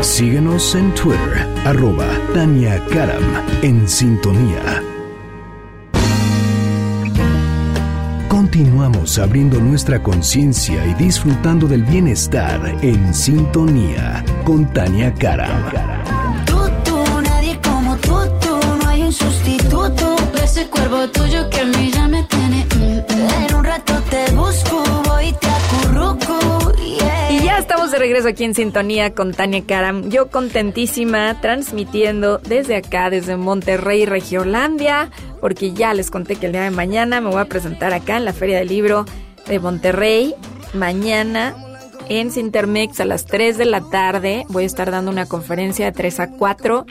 [0.00, 3.24] Síguenos en Twitter, arroba Tania Karam,
[3.62, 4.63] en sintonía.
[8.54, 15.50] Continuamos abriendo nuestra conciencia y disfrutando del bienestar en sintonía con Tania Karam.
[16.46, 20.14] Tú, tú, nadie como tú, tú, no hay un sustituto.
[20.40, 22.64] Ese cuervo tuyo que a mí ya me tiene.
[22.76, 25.43] Mm, en un rato te busco, voy te
[27.90, 30.08] de regreso aquí en sintonía con Tania Karam.
[30.08, 36.62] Yo contentísima transmitiendo desde acá, desde Monterrey, Regiolandia, porque ya les conté que el día
[36.62, 39.04] de mañana me voy a presentar acá en la Feria del Libro
[39.46, 40.34] de Monterrey.
[40.72, 41.54] Mañana
[42.08, 45.92] en Sintermex a las 3 de la tarde voy a estar dando una conferencia de
[45.92, 46.86] 3 a 4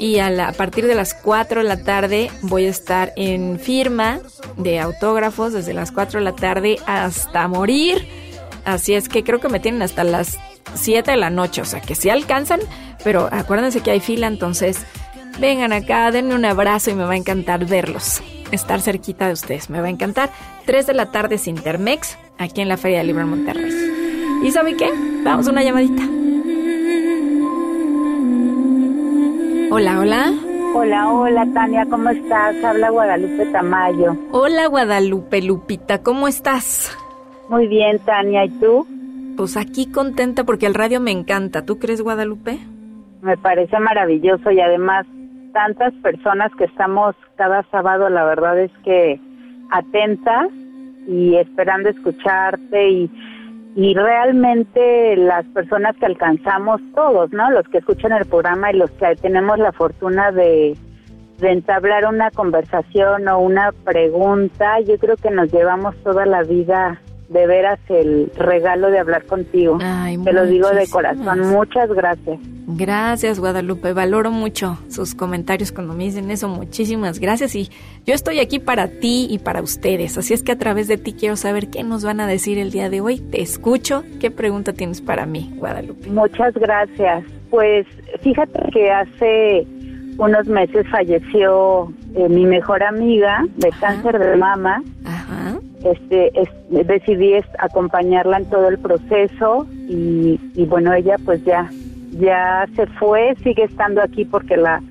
[0.00, 4.18] y a, a, partir de las 4 de la tarde voy a estar en firma
[4.56, 8.24] de autógrafos desde las 4 de la tarde hasta morir
[8.64, 10.38] Así es que creo que me tienen hasta las
[10.74, 12.60] 7 de la noche, o sea que sí alcanzan,
[13.02, 14.86] pero acuérdense que hay fila, entonces
[15.38, 18.22] vengan acá, denme un abrazo y me va a encantar verlos,
[18.52, 20.30] estar cerquita de ustedes, me va a encantar.
[20.66, 23.70] 3 de la tarde sin Intermex, aquí en la Feria de Libro Monterrey.
[24.42, 24.90] ¿Y sabe qué?
[25.22, 26.02] Vamos a una llamadita.
[29.70, 30.32] Hola, hola.
[30.74, 32.56] Hola, hola Tania, ¿cómo estás?
[32.64, 34.16] Habla Guadalupe Tamayo.
[34.32, 36.96] Hola Guadalupe Lupita, ¿cómo estás?
[37.48, 38.86] Muy bien, Tania, ¿y tú?
[39.36, 41.64] Pues aquí contenta porque el radio me encanta.
[41.64, 42.58] ¿Tú crees, Guadalupe?
[43.22, 45.06] Me parece maravilloso y además
[45.52, 49.20] tantas personas que estamos cada sábado, la verdad es que
[49.70, 50.48] atentas
[51.06, 53.10] y esperando escucharte y,
[53.76, 57.50] y realmente las personas que alcanzamos todos, ¿no?
[57.50, 60.76] Los que escuchan el programa y los que tenemos la fortuna de,
[61.38, 67.00] de entablar una conversación o una pregunta, yo creo que nos llevamos toda la vida
[67.28, 69.78] de veras el regalo de hablar contigo.
[69.80, 71.40] Ay, Te lo digo de corazón.
[71.48, 72.38] Muchas gracias.
[72.66, 73.92] Gracias, Guadalupe.
[73.92, 76.48] Valoro mucho sus comentarios cuando me dicen eso.
[76.48, 77.54] Muchísimas gracias.
[77.54, 77.70] Y
[78.06, 80.16] yo estoy aquí para ti y para ustedes.
[80.16, 82.70] Así es que a través de ti quiero saber qué nos van a decir el
[82.70, 83.20] día de hoy.
[83.20, 84.02] Te escucho.
[84.20, 86.08] ¿Qué pregunta tienes para mí, Guadalupe?
[86.08, 87.24] Muchas gracias.
[87.50, 87.86] Pues
[88.22, 89.66] fíjate que hace
[90.18, 94.82] unos meses falleció eh, mi mejor amiga de cáncer de mama.
[95.04, 95.58] Ajá.
[95.84, 101.70] Este, es- decidí es- acompañarla en todo el proceso y, y bueno, ella pues ya,
[102.18, 104.82] ya se fue, sigue estando aquí porque la,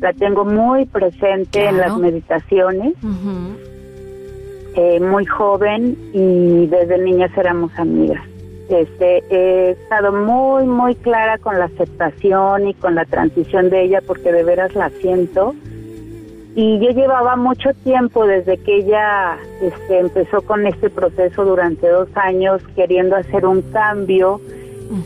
[0.00, 2.94] la tengo muy presente en las meditaciones.
[4.74, 8.22] Eh, muy joven y desde niñas éramos amigas.
[8.70, 14.00] Este, he estado muy, muy clara con la aceptación y con la transición de ella
[14.06, 15.54] porque de veras la siento.
[16.54, 22.08] Y yo llevaba mucho tiempo desde que ella este, empezó con este proceso durante dos
[22.14, 24.40] años queriendo hacer un cambio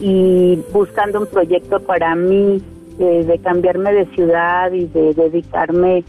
[0.01, 2.61] y buscando un proyecto para mí
[2.99, 6.03] eh, de cambiarme de ciudad y de dedicarme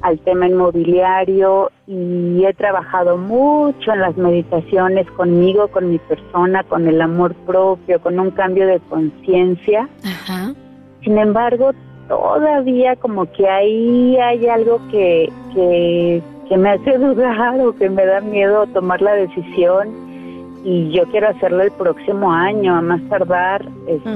[0.00, 6.86] al tema inmobiliario y he trabajado mucho en las meditaciones conmigo, con mi persona, con
[6.88, 9.88] el amor propio, con un cambio de conciencia.
[11.02, 11.72] Sin embargo,
[12.08, 18.04] todavía como que ahí hay algo que, que, que me hace dudar o que me
[18.04, 19.88] da miedo tomar la decisión
[20.64, 23.66] y yo quiero hacerlo el próximo año, a más tardar.
[23.86, 24.08] Este,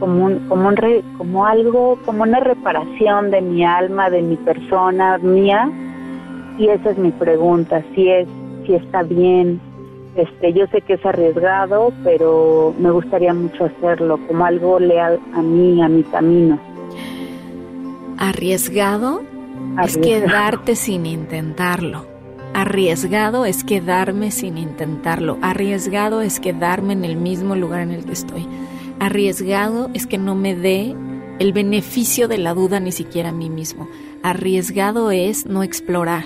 [0.00, 4.36] como un, como un re- como algo, como una reparación de mi alma, de mi
[4.36, 5.68] persona mía.
[6.58, 8.26] Y esa es mi pregunta, si es,
[8.64, 9.60] si está bien.
[10.18, 15.40] Este, yo sé que es arriesgado, pero me gustaría mucho hacerlo, como algo leal a
[15.40, 16.58] mí, a mi camino.
[18.18, 19.20] Arriesgado
[19.84, 20.26] es Arriesgado.
[20.26, 22.04] quedarte sin intentarlo.
[22.52, 25.38] Arriesgado es quedarme sin intentarlo.
[25.40, 28.44] Arriesgado es quedarme en el mismo lugar en el que estoy.
[28.98, 30.96] Arriesgado es que no me dé
[31.38, 33.88] el beneficio de la duda ni siquiera a mí mismo.
[34.24, 36.24] Arriesgado es no explorar.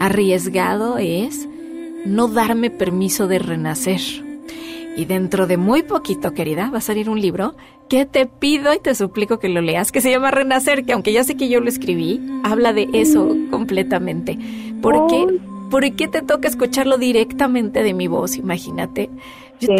[0.00, 1.46] Arriesgado es
[2.04, 4.00] no darme permiso de renacer.
[4.96, 7.54] Y dentro de muy poquito, querida, va a salir un libro
[7.88, 11.12] que te pido y te suplico que lo leas, que se llama Renacer, que aunque
[11.12, 14.38] ya sé que yo lo escribí, habla de eso completamente.
[14.80, 15.38] ¿Por qué?
[15.70, 18.36] ¿Por qué te toca escucharlo directamente de mi voz?
[18.36, 19.10] Imagínate.
[19.60, 19.76] Yo te-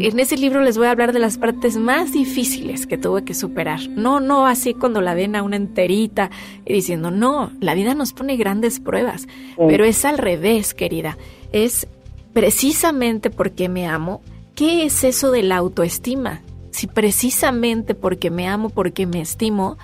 [0.00, 0.06] Sí.
[0.08, 3.34] en ese libro les voy a hablar de las partes más difíciles que tuve que
[3.34, 3.80] superar.
[3.90, 6.30] No, no así cuando la ven a una enterita
[6.66, 11.16] y diciendo, no, la vida nos pone grandes pruebas, pero es al revés, querida.
[11.52, 11.86] Es
[12.32, 14.22] precisamente porque me amo.
[14.54, 16.40] ¿Qué es eso de la autoestima?
[16.72, 19.76] Si precisamente porque me amo, porque me estimo,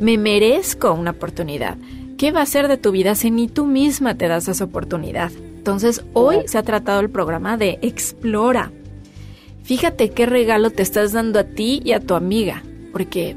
[0.00, 1.76] me merezco una oportunidad.
[2.16, 5.32] ¿Qué va a ser de tu vida si ni tú misma te das esa oportunidad?
[5.56, 8.70] Entonces, hoy se ha tratado el programa de explora.
[9.64, 13.34] Fíjate qué regalo te estás dando a ti y a tu amiga, porque,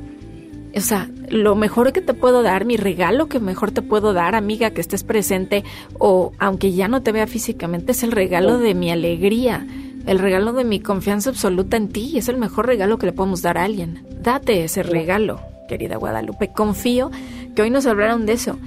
[0.76, 4.36] o sea, lo mejor que te puedo dar, mi regalo que mejor te puedo dar,
[4.36, 5.64] amiga, que estés presente,
[5.98, 9.66] o aunque ya no te vea físicamente, es el regalo de mi alegría,
[10.06, 13.42] el regalo de mi confianza absoluta en ti, es el mejor regalo que le podemos
[13.42, 14.06] dar a alguien.
[14.22, 16.52] Date ese regalo, querida Guadalupe.
[16.52, 17.10] Confío
[17.56, 18.58] que hoy nos hablaron de eso.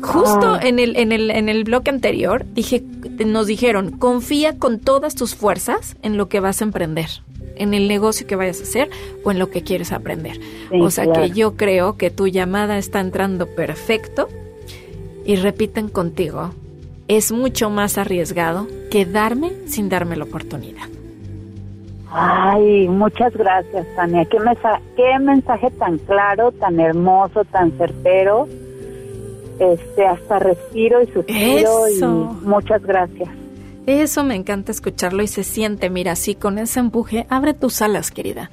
[0.00, 0.60] Justo Ah.
[0.62, 2.82] en el, en el, en el bloque anterior dije,
[3.26, 7.08] nos dijeron, confía con todas tus fuerzas en lo que vas a emprender,
[7.56, 8.90] en el negocio que vayas a hacer
[9.24, 10.38] o en lo que quieres aprender.
[10.70, 11.22] Sí, o sea claro.
[11.22, 14.28] que yo creo que tu llamada está entrando perfecto
[15.24, 16.50] y repiten contigo,
[17.08, 20.88] es mucho más arriesgado quedarme sin darme la oportunidad.
[22.10, 24.24] Ay, muchas gracias, Tania.
[24.24, 24.38] Qué,
[24.96, 28.48] qué mensaje tan claro, tan hermoso, tan certero.
[29.58, 32.36] Este, hasta respiro y suspiro Eso.
[32.42, 33.28] y muchas gracias.
[33.86, 38.10] Eso me encanta escucharlo y se siente, mira, así con ese empuje, abre tus alas,
[38.10, 38.50] querida.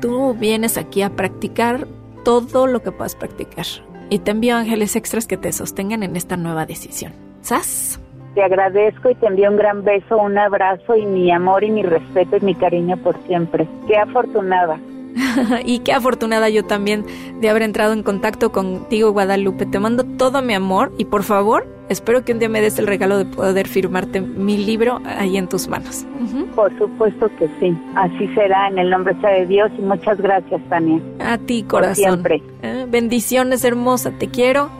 [0.00, 1.86] Tú vienes aquí a practicar
[2.24, 3.66] todo lo que puedas practicar.
[4.10, 7.12] Y te envío ángeles extras que te sostengan en esta nueva decisión.
[7.42, 8.00] ¿Sas?
[8.34, 11.82] Te agradezco y te envío un gran beso, un abrazo y mi amor y mi
[11.82, 13.68] respeto y mi cariño por siempre.
[13.86, 14.78] Qué afortunada.
[15.64, 17.04] y qué afortunada yo también
[17.40, 19.66] de haber entrado en contacto contigo, Guadalupe.
[19.66, 22.86] Te mando todo mi amor y por favor, espero que un día me des el
[22.86, 26.06] regalo de poder firmarte mi libro ahí en tus manos.
[26.22, 26.46] Ujú.
[26.54, 27.76] Por supuesto que sí.
[27.94, 31.00] Así será en el nombre sea de Dios y muchas gracias, Tania.
[31.20, 31.94] A ti, Por corazón.
[31.96, 32.42] siempre.
[32.62, 34.70] Eh, bendiciones, hermosa, te quiero.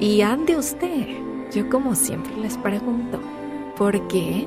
[0.00, 1.06] Y ande usted.
[1.52, 3.20] Yo como siempre les pregunto,
[3.76, 4.46] porque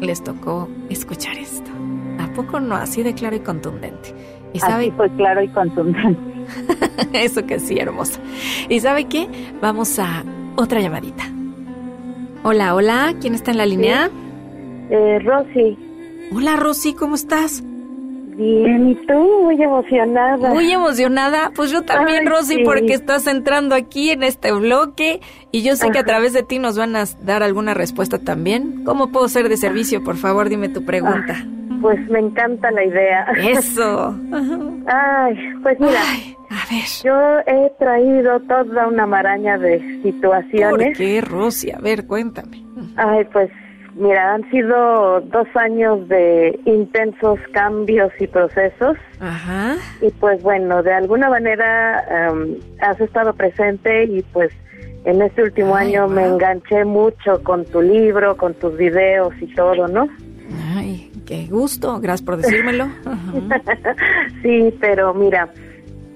[0.00, 1.70] les tocó escuchar esto.
[2.18, 2.74] ¿A poco no?
[2.74, 4.14] Así de claro y contundente.
[4.52, 6.20] Y sabe, Así fue claro y contundente.
[7.12, 8.20] eso que sí, hermosa.
[8.68, 9.28] ¿Y sabe qué?
[9.60, 10.24] Vamos a
[10.56, 11.24] otra llamadita.
[12.42, 14.10] Hola, hola, ¿quién está en la línea?
[14.90, 15.78] Eh, Rosy,
[16.34, 17.62] Hola, Rosy, ¿cómo estás?
[18.40, 19.42] bien, ¿y tú?
[19.42, 20.48] Muy emocionada.
[20.48, 21.52] Muy emocionada.
[21.54, 22.62] Pues yo también, Ay, Rosy, sí.
[22.64, 25.20] porque estás entrando aquí en este bloque
[25.52, 28.82] y yo sé que a través de ti nos van a dar alguna respuesta también.
[28.84, 30.02] ¿Cómo puedo ser de servicio?
[30.02, 31.44] Por favor, dime tu pregunta.
[31.80, 33.26] Pues me encanta la idea.
[33.50, 34.14] Eso.
[34.86, 36.84] Ay, pues mira, Ay, a ver.
[37.04, 40.98] yo he traído toda una maraña de ¿Por situaciones.
[40.98, 41.70] qué, Rosy?
[41.70, 42.62] A ver, cuéntame.
[42.96, 43.50] Ay, pues
[43.94, 48.96] mira, han sido dos años de intensos cambios y procesos.
[49.20, 49.76] Ajá.
[50.00, 54.52] Y pues bueno, de alguna manera em, has estado presente y pues
[55.04, 59.46] en este último Ay, año me enganché mucho con tu libro, con tus videos y
[59.54, 60.08] todo, ¿no?
[60.76, 62.00] Ay, qué gusto.
[62.00, 62.88] Gracias por decírmelo.
[64.42, 65.48] Sí, pero mira,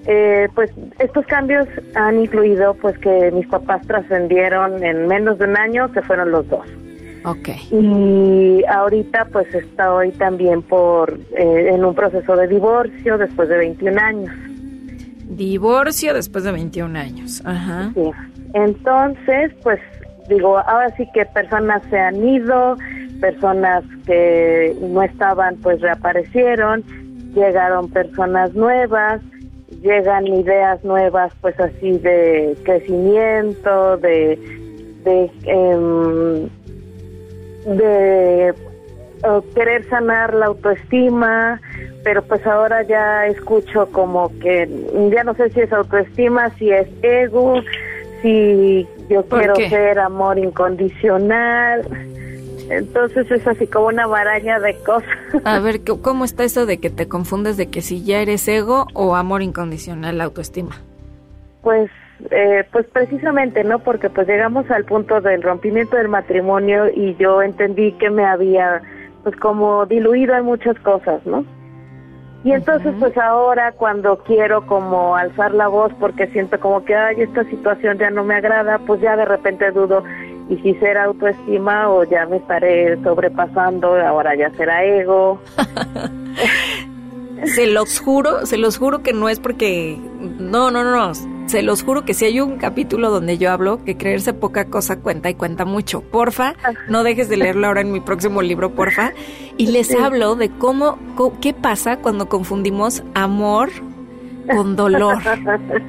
[0.07, 5.57] eh, pues estos cambios han incluido pues que mis papás trascendieron en menos de un
[5.57, 6.67] año, que fueron los dos.
[7.23, 7.49] Ok.
[7.71, 14.01] Y ahorita pues estoy también por eh, en un proceso de divorcio después de 21
[14.01, 14.33] años.
[15.29, 17.41] Divorcio después de 21 años.
[17.45, 17.91] Ajá.
[17.93, 18.11] Sí.
[18.53, 19.79] Entonces, pues
[20.27, 22.75] digo, ahora sí que personas se han ido,
[23.25, 26.83] personas que no estaban pues reaparecieron,
[27.33, 29.19] llegaron personas nuevas,
[29.81, 34.37] llegan ideas nuevas pues así de crecimiento, de
[35.05, 36.49] de em,
[37.75, 38.53] de
[39.55, 41.59] querer sanar la autoestima,
[42.03, 44.69] pero pues ahora ya escucho como que
[45.11, 47.55] ya no sé si es autoestima, si es ego,
[48.21, 49.69] si yo ¿Por quiero qué?
[49.69, 51.81] ser amor incondicional.
[52.69, 55.09] Entonces es así como una maraña de cosas.
[55.43, 58.47] A ver, ¿cómo- ¿cómo está eso de que te confundes de que si ya eres
[58.47, 60.75] ego o amor incondicional, autoestima?
[61.61, 61.89] Pues,
[62.31, 63.79] eh, pues precisamente, ¿no?
[63.79, 68.81] Porque pues llegamos al punto del rompimiento del matrimonio y yo entendí que me había,
[69.23, 71.45] pues como diluido en muchas cosas, ¿no?
[72.43, 77.21] Y entonces, pues ahora cuando quiero como alzar la voz porque siento como que, ay,
[77.21, 80.03] esta situación ya no me agrada, pues ya de repente dudo,
[80.49, 85.39] y si será autoestima o ya me estaré sobrepasando, ahora ya será ego.
[87.43, 89.99] Se los juro, se los juro que no es porque...
[90.39, 91.13] No, no, no, no.
[91.47, 94.99] Se los juro que si hay un capítulo donde yo hablo que creerse poca cosa
[94.99, 96.01] cuenta y cuenta mucho.
[96.01, 96.55] Porfa,
[96.87, 99.11] no dejes de leerlo ahora en mi próximo libro, porfa.
[99.57, 100.97] Y les hablo de cómo,
[101.41, 103.69] qué pasa cuando confundimos amor
[104.51, 105.17] con dolor.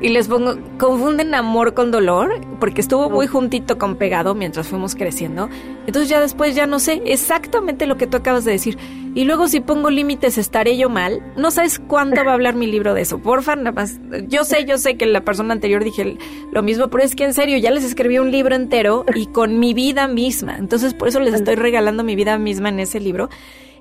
[0.00, 4.94] Y les pongo, confunden amor con dolor, porque estuvo muy juntito con pegado mientras fuimos
[4.94, 5.48] creciendo.
[5.86, 8.78] Entonces ya después ya no sé exactamente lo que tú acabas de decir.
[9.14, 11.22] Y luego si pongo límites estaré yo mal.
[11.36, 13.18] No sabes cuándo va a hablar mi libro de eso.
[13.18, 13.98] Porfa, nada más.
[14.28, 16.18] Yo sé, yo sé que la persona anterior dije
[16.52, 19.58] lo mismo, pero es que en serio, ya les escribí un libro entero y con
[19.58, 20.56] mi vida misma.
[20.58, 23.30] Entonces por eso les estoy regalando mi vida misma en ese libro.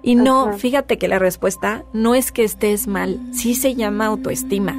[0.05, 4.75] Y no, fíjate que la respuesta no es que estés mal, sí se llama autoestima,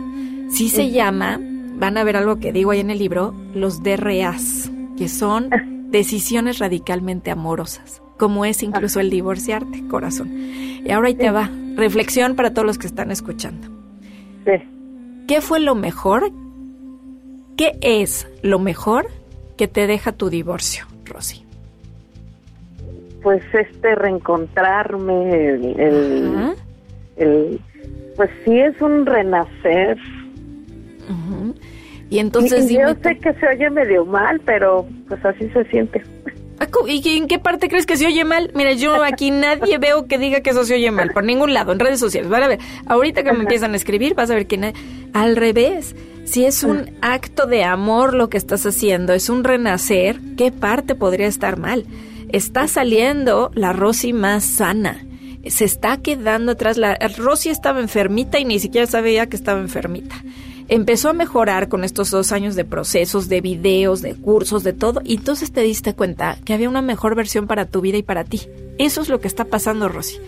[0.51, 4.71] sí se llama, van a ver algo que digo ahí en el libro, los DRAs,
[4.97, 5.51] que son
[5.91, 10.31] decisiones radicalmente amorosas, como es incluso el divorciarte, corazón.
[10.33, 13.67] Y ahora ahí te va, reflexión para todos los que están escuchando.
[14.45, 14.63] Sí.
[15.27, 16.31] ¿Qué fue lo mejor?
[17.57, 19.09] ¿Qué es lo mejor
[19.57, 21.46] que te deja tu divorcio, Rosy?
[23.27, 26.55] Pues este reencontrarme, el,
[27.17, 27.61] el-
[28.15, 29.99] pues sí es un renacer.
[32.09, 36.05] Y entonces y, yo sé que se oye medio mal, pero pues así se siente.
[36.61, 38.53] Ah, ¿Y en qué parte crees que se oye mal?
[38.55, 41.73] Mira, yo aquí nadie veo que diga que eso se oye mal, por ningún lado,
[41.73, 42.31] en redes sociales.
[42.31, 44.73] Van a ver, ahorita que me empiezan a escribir, vas a ver que
[45.13, 45.97] al revés.
[46.27, 50.95] Si es un acto de amor lo que estás haciendo, es un renacer, ¿qué parte
[50.95, 51.87] podría estar mal?
[52.31, 55.05] Está saliendo la Rosy más sana.
[55.47, 56.77] Se está quedando atrás.
[56.77, 60.17] La Rosy estaba enfermita y ni siquiera sabía que estaba enfermita
[60.69, 65.01] empezó a mejorar con estos dos años de procesos, de videos, de cursos, de todo,
[65.05, 68.25] y entonces te diste cuenta que había una mejor versión para tu vida y para
[68.25, 68.43] ti.
[68.79, 70.19] Eso es lo que está pasando, Rosy.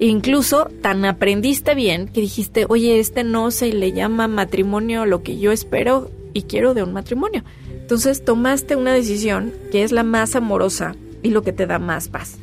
[0.00, 5.38] Incluso tan aprendiste bien que dijiste, oye, este no se le llama matrimonio lo que
[5.38, 7.44] yo espero y quiero de un matrimonio.
[7.70, 12.08] Entonces tomaste una decisión que es la más amorosa y lo que te da más
[12.08, 12.38] paz.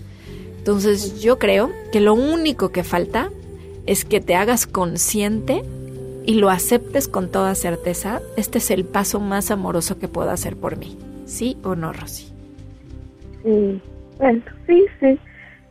[0.58, 3.30] Entonces yo creo que lo único que falta
[3.86, 5.64] es que te hagas consciente
[6.26, 10.56] y lo aceptes con toda certeza, este es el paso más amoroso que puedo hacer
[10.56, 10.98] por mí.
[11.26, 12.32] ¿Sí o no, Rosy?
[13.44, 13.82] Sí,
[14.18, 15.18] Bueno, sí, sí.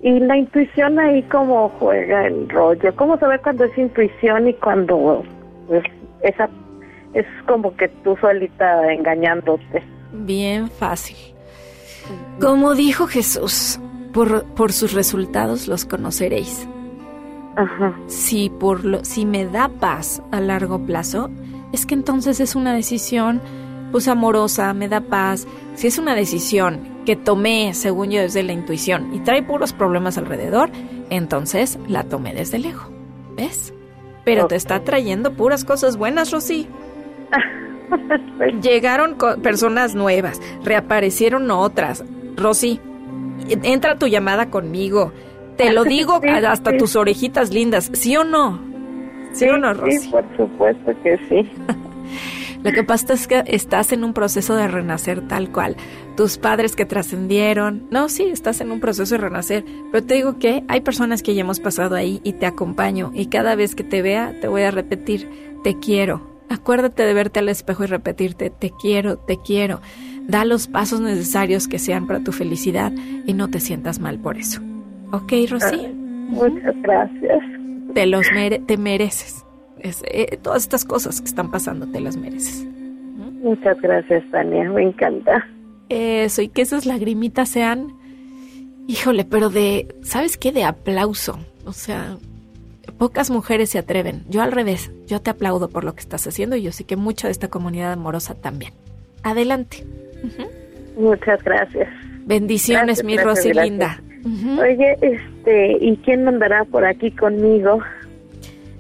[0.03, 5.23] Y la intuición ahí cómo juega el rollo, cómo saber cuándo es intuición y cuando
[5.69, 5.85] pues,
[6.23, 6.49] esa
[7.13, 9.83] es como que tú solita engañándote.
[10.13, 11.30] Bien fácil.
[12.41, 13.79] Como dijo Jesús,
[14.13, 16.67] por, por sus resultados los conoceréis.
[17.57, 17.95] Ajá.
[18.07, 21.31] Si, por lo, si me da paz a largo plazo,
[21.73, 23.41] es que entonces es una decisión
[23.93, 25.47] pues amorosa, me da paz.
[25.75, 30.17] Si es una decisión que tomé, según yo, desde la intuición y trae puros problemas
[30.17, 30.71] alrededor,
[31.11, 32.89] entonces la tomé desde lejos.
[33.37, 33.75] ¿Ves?
[34.25, 36.69] Pero te está trayendo puras cosas buenas, Rosy.
[38.63, 42.05] Llegaron personas nuevas, reaparecieron otras.
[42.37, 42.81] Rosy,
[43.49, 45.13] entra tu llamada conmigo.
[45.57, 46.79] Te lo digo Sí, hasta sí.
[46.79, 48.61] tus orejitas lindas, ¿sí o no?
[49.33, 49.99] ¿Sí, o no, Rosy?
[49.99, 51.51] sí, por supuesto que sí.
[52.63, 55.77] Lo que pasa es que estás en un proceso de renacer tal cual.
[56.15, 57.87] Tus padres que trascendieron.
[57.91, 59.65] No, sí, estás en un proceso de renacer.
[59.91, 63.13] Pero te digo que hay personas que ya hemos pasado ahí y te acompaño.
[63.15, 65.27] Y cada vez que te vea, te voy a repetir,
[65.65, 66.21] te quiero.
[66.51, 69.81] Acuérdate de verte al espejo y repetirte, te quiero, te quiero.
[70.27, 72.93] Da los pasos necesarios que sean para tu felicidad
[73.25, 74.61] y no te sientas mal por eso.
[75.13, 75.89] ¿Ok, Rosy?
[76.29, 77.39] Muchas gracias.
[77.95, 79.45] Te los mere- te mereces.
[79.79, 82.65] Es- eh, todas estas cosas que están pasando, te las mereces.
[83.43, 84.69] Muchas gracias, Tania.
[84.71, 85.47] Me encanta.
[85.89, 87.89] Eso, y que esas lagrimitas sean,
[88.87, 90.53] híjole, pero de, ¿sabes qué?
[90.53, 91.39] De aplauso.
[91.65, 92.17] O sea,
[92.93, 94.25] pocas mujeres se atreven.
[94.29, 96.97] Yo al revés, yo te aplaudo por lo que estás haciendo y yo sé que
[96.97, 98.73] mucha de esta comunidad amorosa también.
[99.23, 99.85] Adelante.
[100.97, 101.89] Muchas gracias.
[102.25, 103.71] Bendiciones, Gracias, mi gracias, Rosy gracias.
[103.71, 104.03] linda.
[104.63, 107.81] Oye, este, ¿y quién andará por aquí conmigo?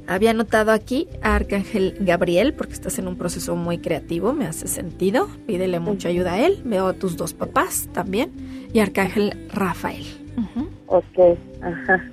[0.06, 4.66] Había anotado aquí a Arcángel Gabriel, porque estás en un proceso muy creativo, me hace
[4.66, 5.28] sentido.
[5.46, 6.60] Pídele mucha ayuda a él.
[6.64, 8.32] Veo a tus dos papás también.
[8.72, 10.04] Y Arcángel Rafael.
[10.36, 10.68] Ujú.
[10.88, 12.04] Ok, ajá.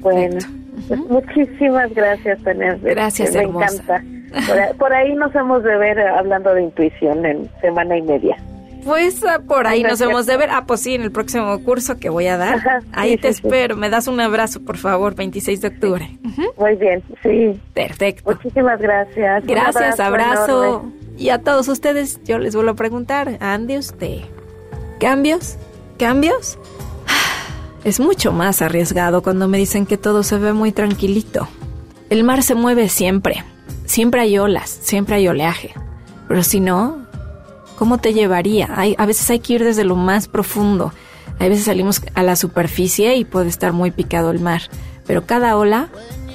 [0.00, 0.46] Bueno, Perfecto.
[0.88, 2.78] Pues muchísimas gracias, Tania.
[2.82, 3.74] Gracias, Me hermosa.
[3.74, 4.02] encanta.
[4.46, 8.36] Por ahí, por ahí nos hemos de ver hablando de intuición en semana y media.
[8.84, 10.48] Pues ah, por ahí nos hemos de ver.
[10.52, 12.54] Ah, pues sí, en el próximo curso que voy a dar.
[12.54, 13.46] Ajá, ahí sí, te sí, sí.
[13.48, 13.76] espero.
[13.76, 16.08] Me das un abrazo, por favor, 26 de octubre.
[16.56, 17.60] Muy bien, sí.
[17.74, 18.30] Perfecto.
[18.30, 19.44] Muchísimas gracias.
[19.44, 20.64] Gracias, abrazo.
[20.64, 20.92] enorme.
[21.18, 24.18] Y a todos ustedes, yo les vuelvo a preguntar, Andy, usted,
[25.00, 25.58] ¿cambios?
[25.98, 26.58] ¿Cambios?
[27.86, 31.46] Es mucho más arriesgado cuando me dicen que todo se ve muy tranquilito.
[32.10, 33.44] El mar se mueve siempre,
[33.84, 35.72] siempre hay olas, siempre hay oleaje.
[36.26, 37.06] Pero si no,
[37.78, 38.66] ¿cómo te llevaría?
[38.74, 40.92] A veces hay que ir desde lo más profundo.
[41.38, 44.62] A veces salimos a la superficie y puede estar muy picado el mar.
[45.06, 45.88] Pero cada ola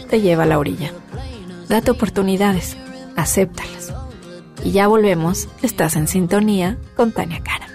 [0.10, 0.93] te lleva a la orilla.
[1.68, 2.78] Date oportunidades,
[3.18, 3.93] acéptalas.
[4.64, 7.70] Y ya volvemos, estás en sintonía con Tania Cara.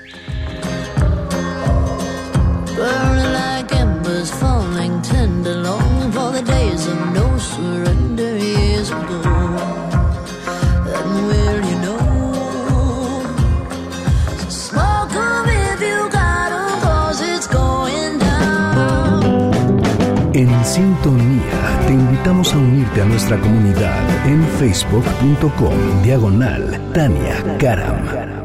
[20.34, 21.41] En sintonía,
[21.87, 28.36] te invitamos a unirte a nuestra comunidad en facebook.com diagonal Tania Karam.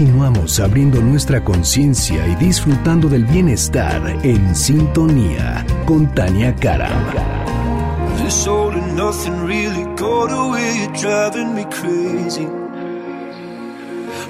[0.00, 7.04] Continuamos abriendo nuestra conciencia y disfrutando del bienestar en sintonía con Tania Karam.
[8.24, 12.48] This all and nothing really got away, you're driving me crazy.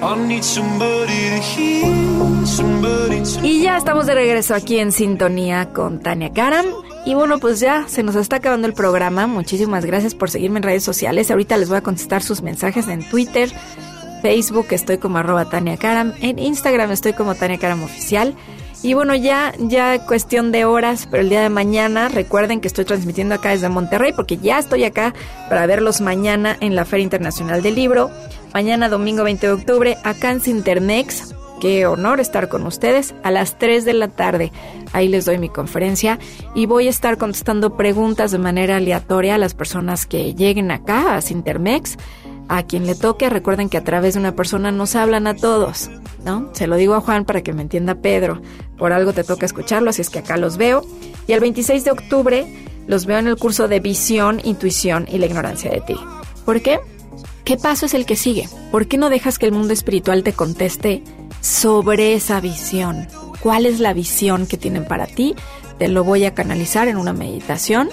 [0.01, 5.71] I need somebody to hear, somebody to Y ya estamos de regreso aquí en sintonía
[5.71, 6.65] con Tania Karam.
[7.05, 9.25] Y bueno, pues ya se nos está acabando el programa.
[9.25, 11.31] Muchísimas gracias por seguirme en redes sociales.
[11.31, 13.53] Ahorita les voy a contestar sus mensajes en Twitter,
[14.21, 16.13] Facebook, estoy como arroba Tania Karam.
[16.21, 18.35] En Instagram estoy como Tania Karam Oficial.
[18.83, 22.83] Y bueno, ya, ya cuestión de horas, pero el día de mañana recuerden que estoy
[22.83, 25.13] transmitiendo acá desde Monterrey porque ya estoy acá
[25.49, 28.09] para verlos mañana en la Feria Internacional del Libro.
[28.53, 31.35] Mañana domingo 20 de octubre acá en Cintermex.
[31.61, 34.51] Qué honor estar con ustedes a las 3 de la tarde.
[34.93, 36.17] Ahí les doy mi conferencia
[36.55, 41.15] y voy a estar contestando preguntas de manera aleatoria a las personas que lleguen acá
[41.15, 41.97] a Cintermex.
[42.47, 45.89] A quien le toque, recuerden que a través de una persona nos hablan a todos,
[46.25, 46.49] ¿no?
[46.53, 48.41] Se lo digo a Juan para que me entienda Pedro.
[48.77, 50.83] Por algo te toca escucharlo, así es que acá los veo.
[51.27, 55.27] Y el 26 de octubre los veo en el curso de visión, intuición y la
[55.27, 55.95] ignorancia de ti.
[56.45, 56.79] ¿Por qué?
[57.43, 58.49] ¿Qué paso es el que sigue?
[58.71, 61.03] ¿Por qué no dejas que el mundo espiritual te conteste
[61.39, 63.07] sobre esa visión?
[63.41, 65.35] ¿Cuál es la visión que tienen para ti?
[65.79, 67.89] Te lo voy a canalizar en una meditación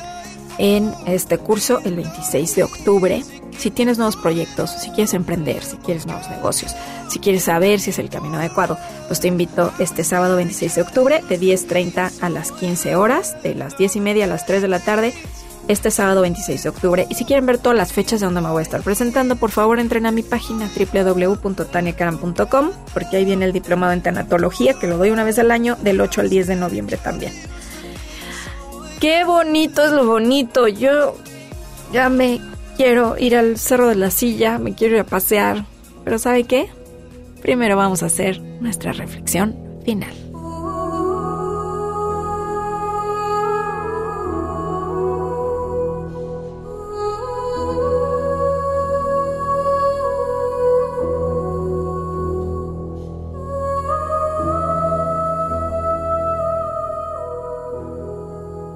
[0.58, 3.22] en este curso el 26 de octubre
[3.58, 6.74] Si tienes nuevos proyectos, si quieres emprender, si quieres nuevos negocios,
[7.08, 8.78] si quieres saber si es el camino adecuado,
[9.08, 13.56] pues te invito este sábado 26 de octubre de 10.30 a las 15 horas, de
[13.56, 15.12] las 10 y media a las 3 de la tarde,
[15.66, 17.06] este sábado 26 de octubre.
[17.10, 19.50] Y si quieren ver todas las fechas de donde me voy a estar presentando, por
[19.50, 24.98] favor entren a mi página www.taniacaram.com, porque ahí viene el diplomado en tanatología, que lo
[24.98, 27.32] doy una vez al año, del 8 al 10 de noviembre también.
[29.00, 30.68] Qué bonito es lo bonito.
[30.68, 31.16] Yo
[31.92, 32.40] ya me
[32.78, 35.66] quiero ir al Cerro de la Silla, me quiero ir a pasear.
[36.04, 36.70] Pero ¿sabe qué?
[37.42, 40.14] Primero vamos a hacer nuestra reflexión final.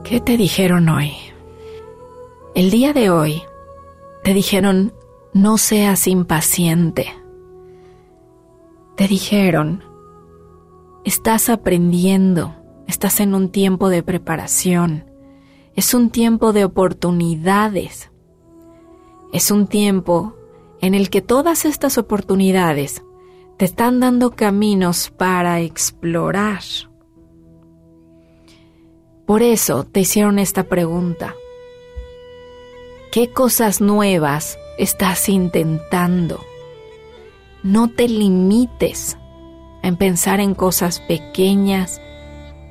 [0.03, 1.15] ¿Qué te dijeron hoy?
[2.55, 3.43] El día de hoy
[4.23, 4.93] te dijeron
[5.35, 7.09] no seas impaciente.
[8.97, 9.83] Te dijeron
[11.05, 12.55] estás aprendiendo,
[12.87, 15.11] estás en un tiempo de preparación,
[15.75, 18.11] es un tiempo de oportunidades,
[19.33, 20.37] es un tiempo
[20.81, 23.03] en el que todas estas oportunidades
[23.57, 26.63] te están dando caminos para explorar.
[29.27, 31.35] Por eso te hicieron esta pregunta.
[33.13, 36.41] ¿Qué cosas nuevas estás intentando?
[37.63, 39.19] No te limites
[39.83, 42.01] en pensar en cosas pequeñas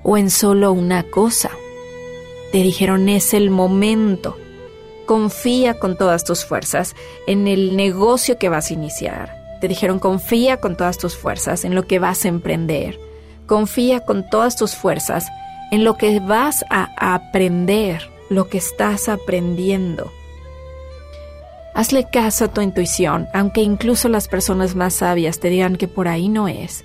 [0.02, 1.52] o en solo una cosa.
[2.52, 4.36] Te dijeron es el momento.
[5.06, 6.96] Confía con todas tus fuerzas
[7.28, 9.60] en el negocio que vas a iniciar.
[9.62, 13.00] Te dijeron confía con todas tus fuerzas en lo que vas a emprender.
[13.46, 15.28] Confía con todas tus fuerzas
[15.72, 20.12] en lo que vas a aprender, lo que estás aprendiendo.
[21.74, 26.07] Hazle caso a tu intuición, aunque incluso las personas más sabias te digan que por
[26.07, 26.84] ahí no es.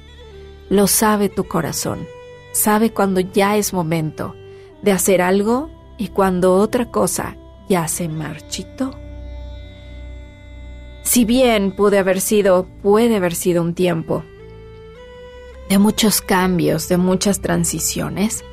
[0.68, 2.06] Lo sabe tu corazón.
[2.52, 4.34] Sabe cuando ya es momento
[4.82, 7.36] de hacer algo y cuando otra cosa
[7.68, 8.98] ya se marchitó.
[11.02, 14.24] Si bien puede haber sido, puede haber sido un tiempo
[15.68, 18.44] de muchos cambios, de muchas transiciones,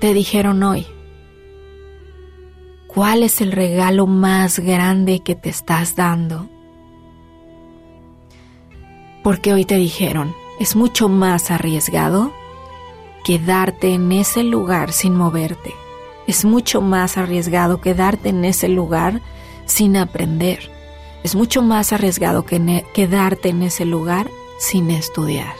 [0.00, 0.86] te dijeron hoy,
[2.88, 6.48] ¿cuál es el regalo más grande que te estás dando?
[9.22, 12.32] Porque hoy te dijeron, es mucho más arriesgado
[13.24, 15.74] quedarte en ese lugar sin moverte.
[16.26, 19.20] Es mucho más arriesgado quedarte en ese lugar
[19.66, 20.70] sin aprender.
[21.22, 24.28] Es mucho más arriesgado que quedarte en ese lugar
[24.58, 25.54] sin estudiar.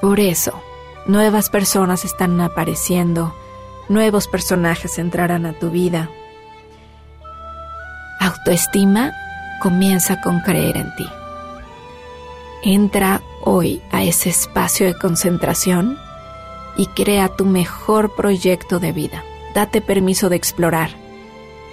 [0.00, 0.60] Por eso,
[1.06, 3.34] nuevas personas están apareciendo,
[3.88, 6.10] nuevos personajes entrarán a tu vida.
[8.20, 9.12] Autoestima
[9.60, 11.06] comienza con creer en ti.
[12.64, 15.98] Entra hoy a ese espacio de concentración
[16.76, 19.24] y crea tu mejor proyecto de vida.
[19.54, 20.90] Date permiso de explorar.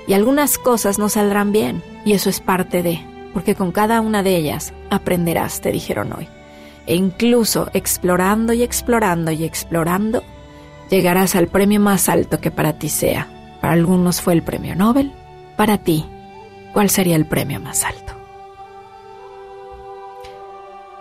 [0.07, 2.99] Y algunas cosas no saldrán bien, y eso es parte de,
[3.33, 6.27] porque con cada una de ellas aprenderás, te dijeron hoy.
[6.87, 10.23] E incluso explorando y explorando y explorando,
[10.89, 13.27] llegarás al premio más alto que para ti sea.
[13.61, 15.11] Para algunos fue el premio Nobel,
[15.57, 16.05] para ti,
[16.73, 18.13] ¿cuál sería el premio más alto?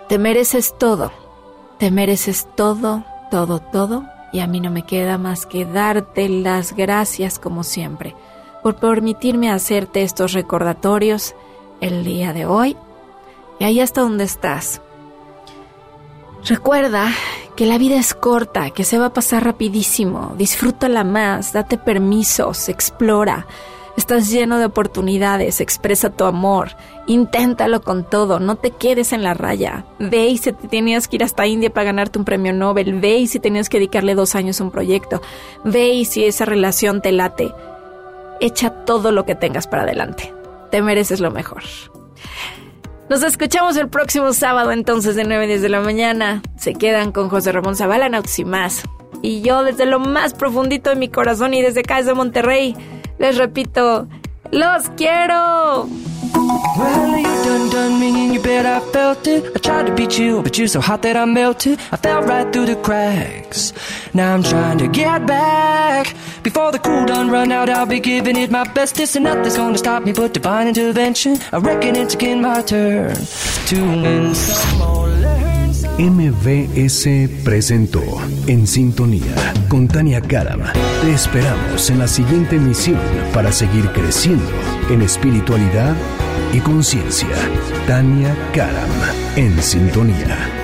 [0.09, 1.13] Te mereces todo,
[1.79, 6.75] te mereces todo, todo, todo, y a mí no me queda más que darte las
[6.75, 8.15] gracias como siempre
[8.63, 11.35] por permitirme hacerte estos recordatorios
[11.81, 12.77] el día de hoy
[13.59, 14.81] y ahí hasta donde estás.
[16.45, 17.11] Recuerda
[17.59, 22.69] que la vida es corta, que se va a pasar rapidísimo, disfrútala más, date permisos,
[22.69, 23.49] explora.
[23.97, 26.77] Estás lleno de oportunidades, expresa tu amor,
[27.09, 29.85] inténtalo con todo, no te quedes en la raya.
[29.99, 33.19] Ve y si te tenías que ir hasta India para ganarte un premio Nobel, ve
[33.19, 35.21] y si tenías que dedicarle dos años a un proyecto,
[35.65, 37.53] ve y si esa relación te late,
[38.39, 40.33] echa todo lo que tengas para adelante.
[40.71, 41.65] Te mereces lo mejor.
[43.09, 46.43] Nos escuchamos el próximo sábado entonces de 9 a 10 de la mañana.
[46.59, 48.83] Se quedan con José Ramón Zavala, Nauts y más.
[49.23, 52.77] Y yo desde lo más profundito de mi corazón y desde acá desde Monterrey,
[53.19, 54.07] les repito,
[54.51, 55.89] los quiero.
[56.79, 59.45] Well, you done done me and you bet I felt it.
[59.57, 61.79] I tried to beat you, but you're so hot that I melted.
[61.93, 63.73] I fell right through the cracks.
[64.15, 66.15] Now I'm trying to get back.
[66.43, 68.97] Before the cool done run out, I'll be giving it my best.
[68.97, 71.39] This and nothing's gonna stop me but divine intervention.
[71.53, 75.08] I reckon it's again my turn to win some some.
[75.99, 78.01] MBS presentó
[78.47, 79.35] En Sintonía
[79.69, 80.61] con Tania Karam.
[81.03, 83.01] Te esperamos en la siguiente emisión
[83.35, 84.53] para seguir creciendo
[84.91, 85.97] en espiritualidad
[86.53, 87.35] y conciencia.
[87.89, 88.89] Tania Karam.
[89.35, 90.58] En Sintonía.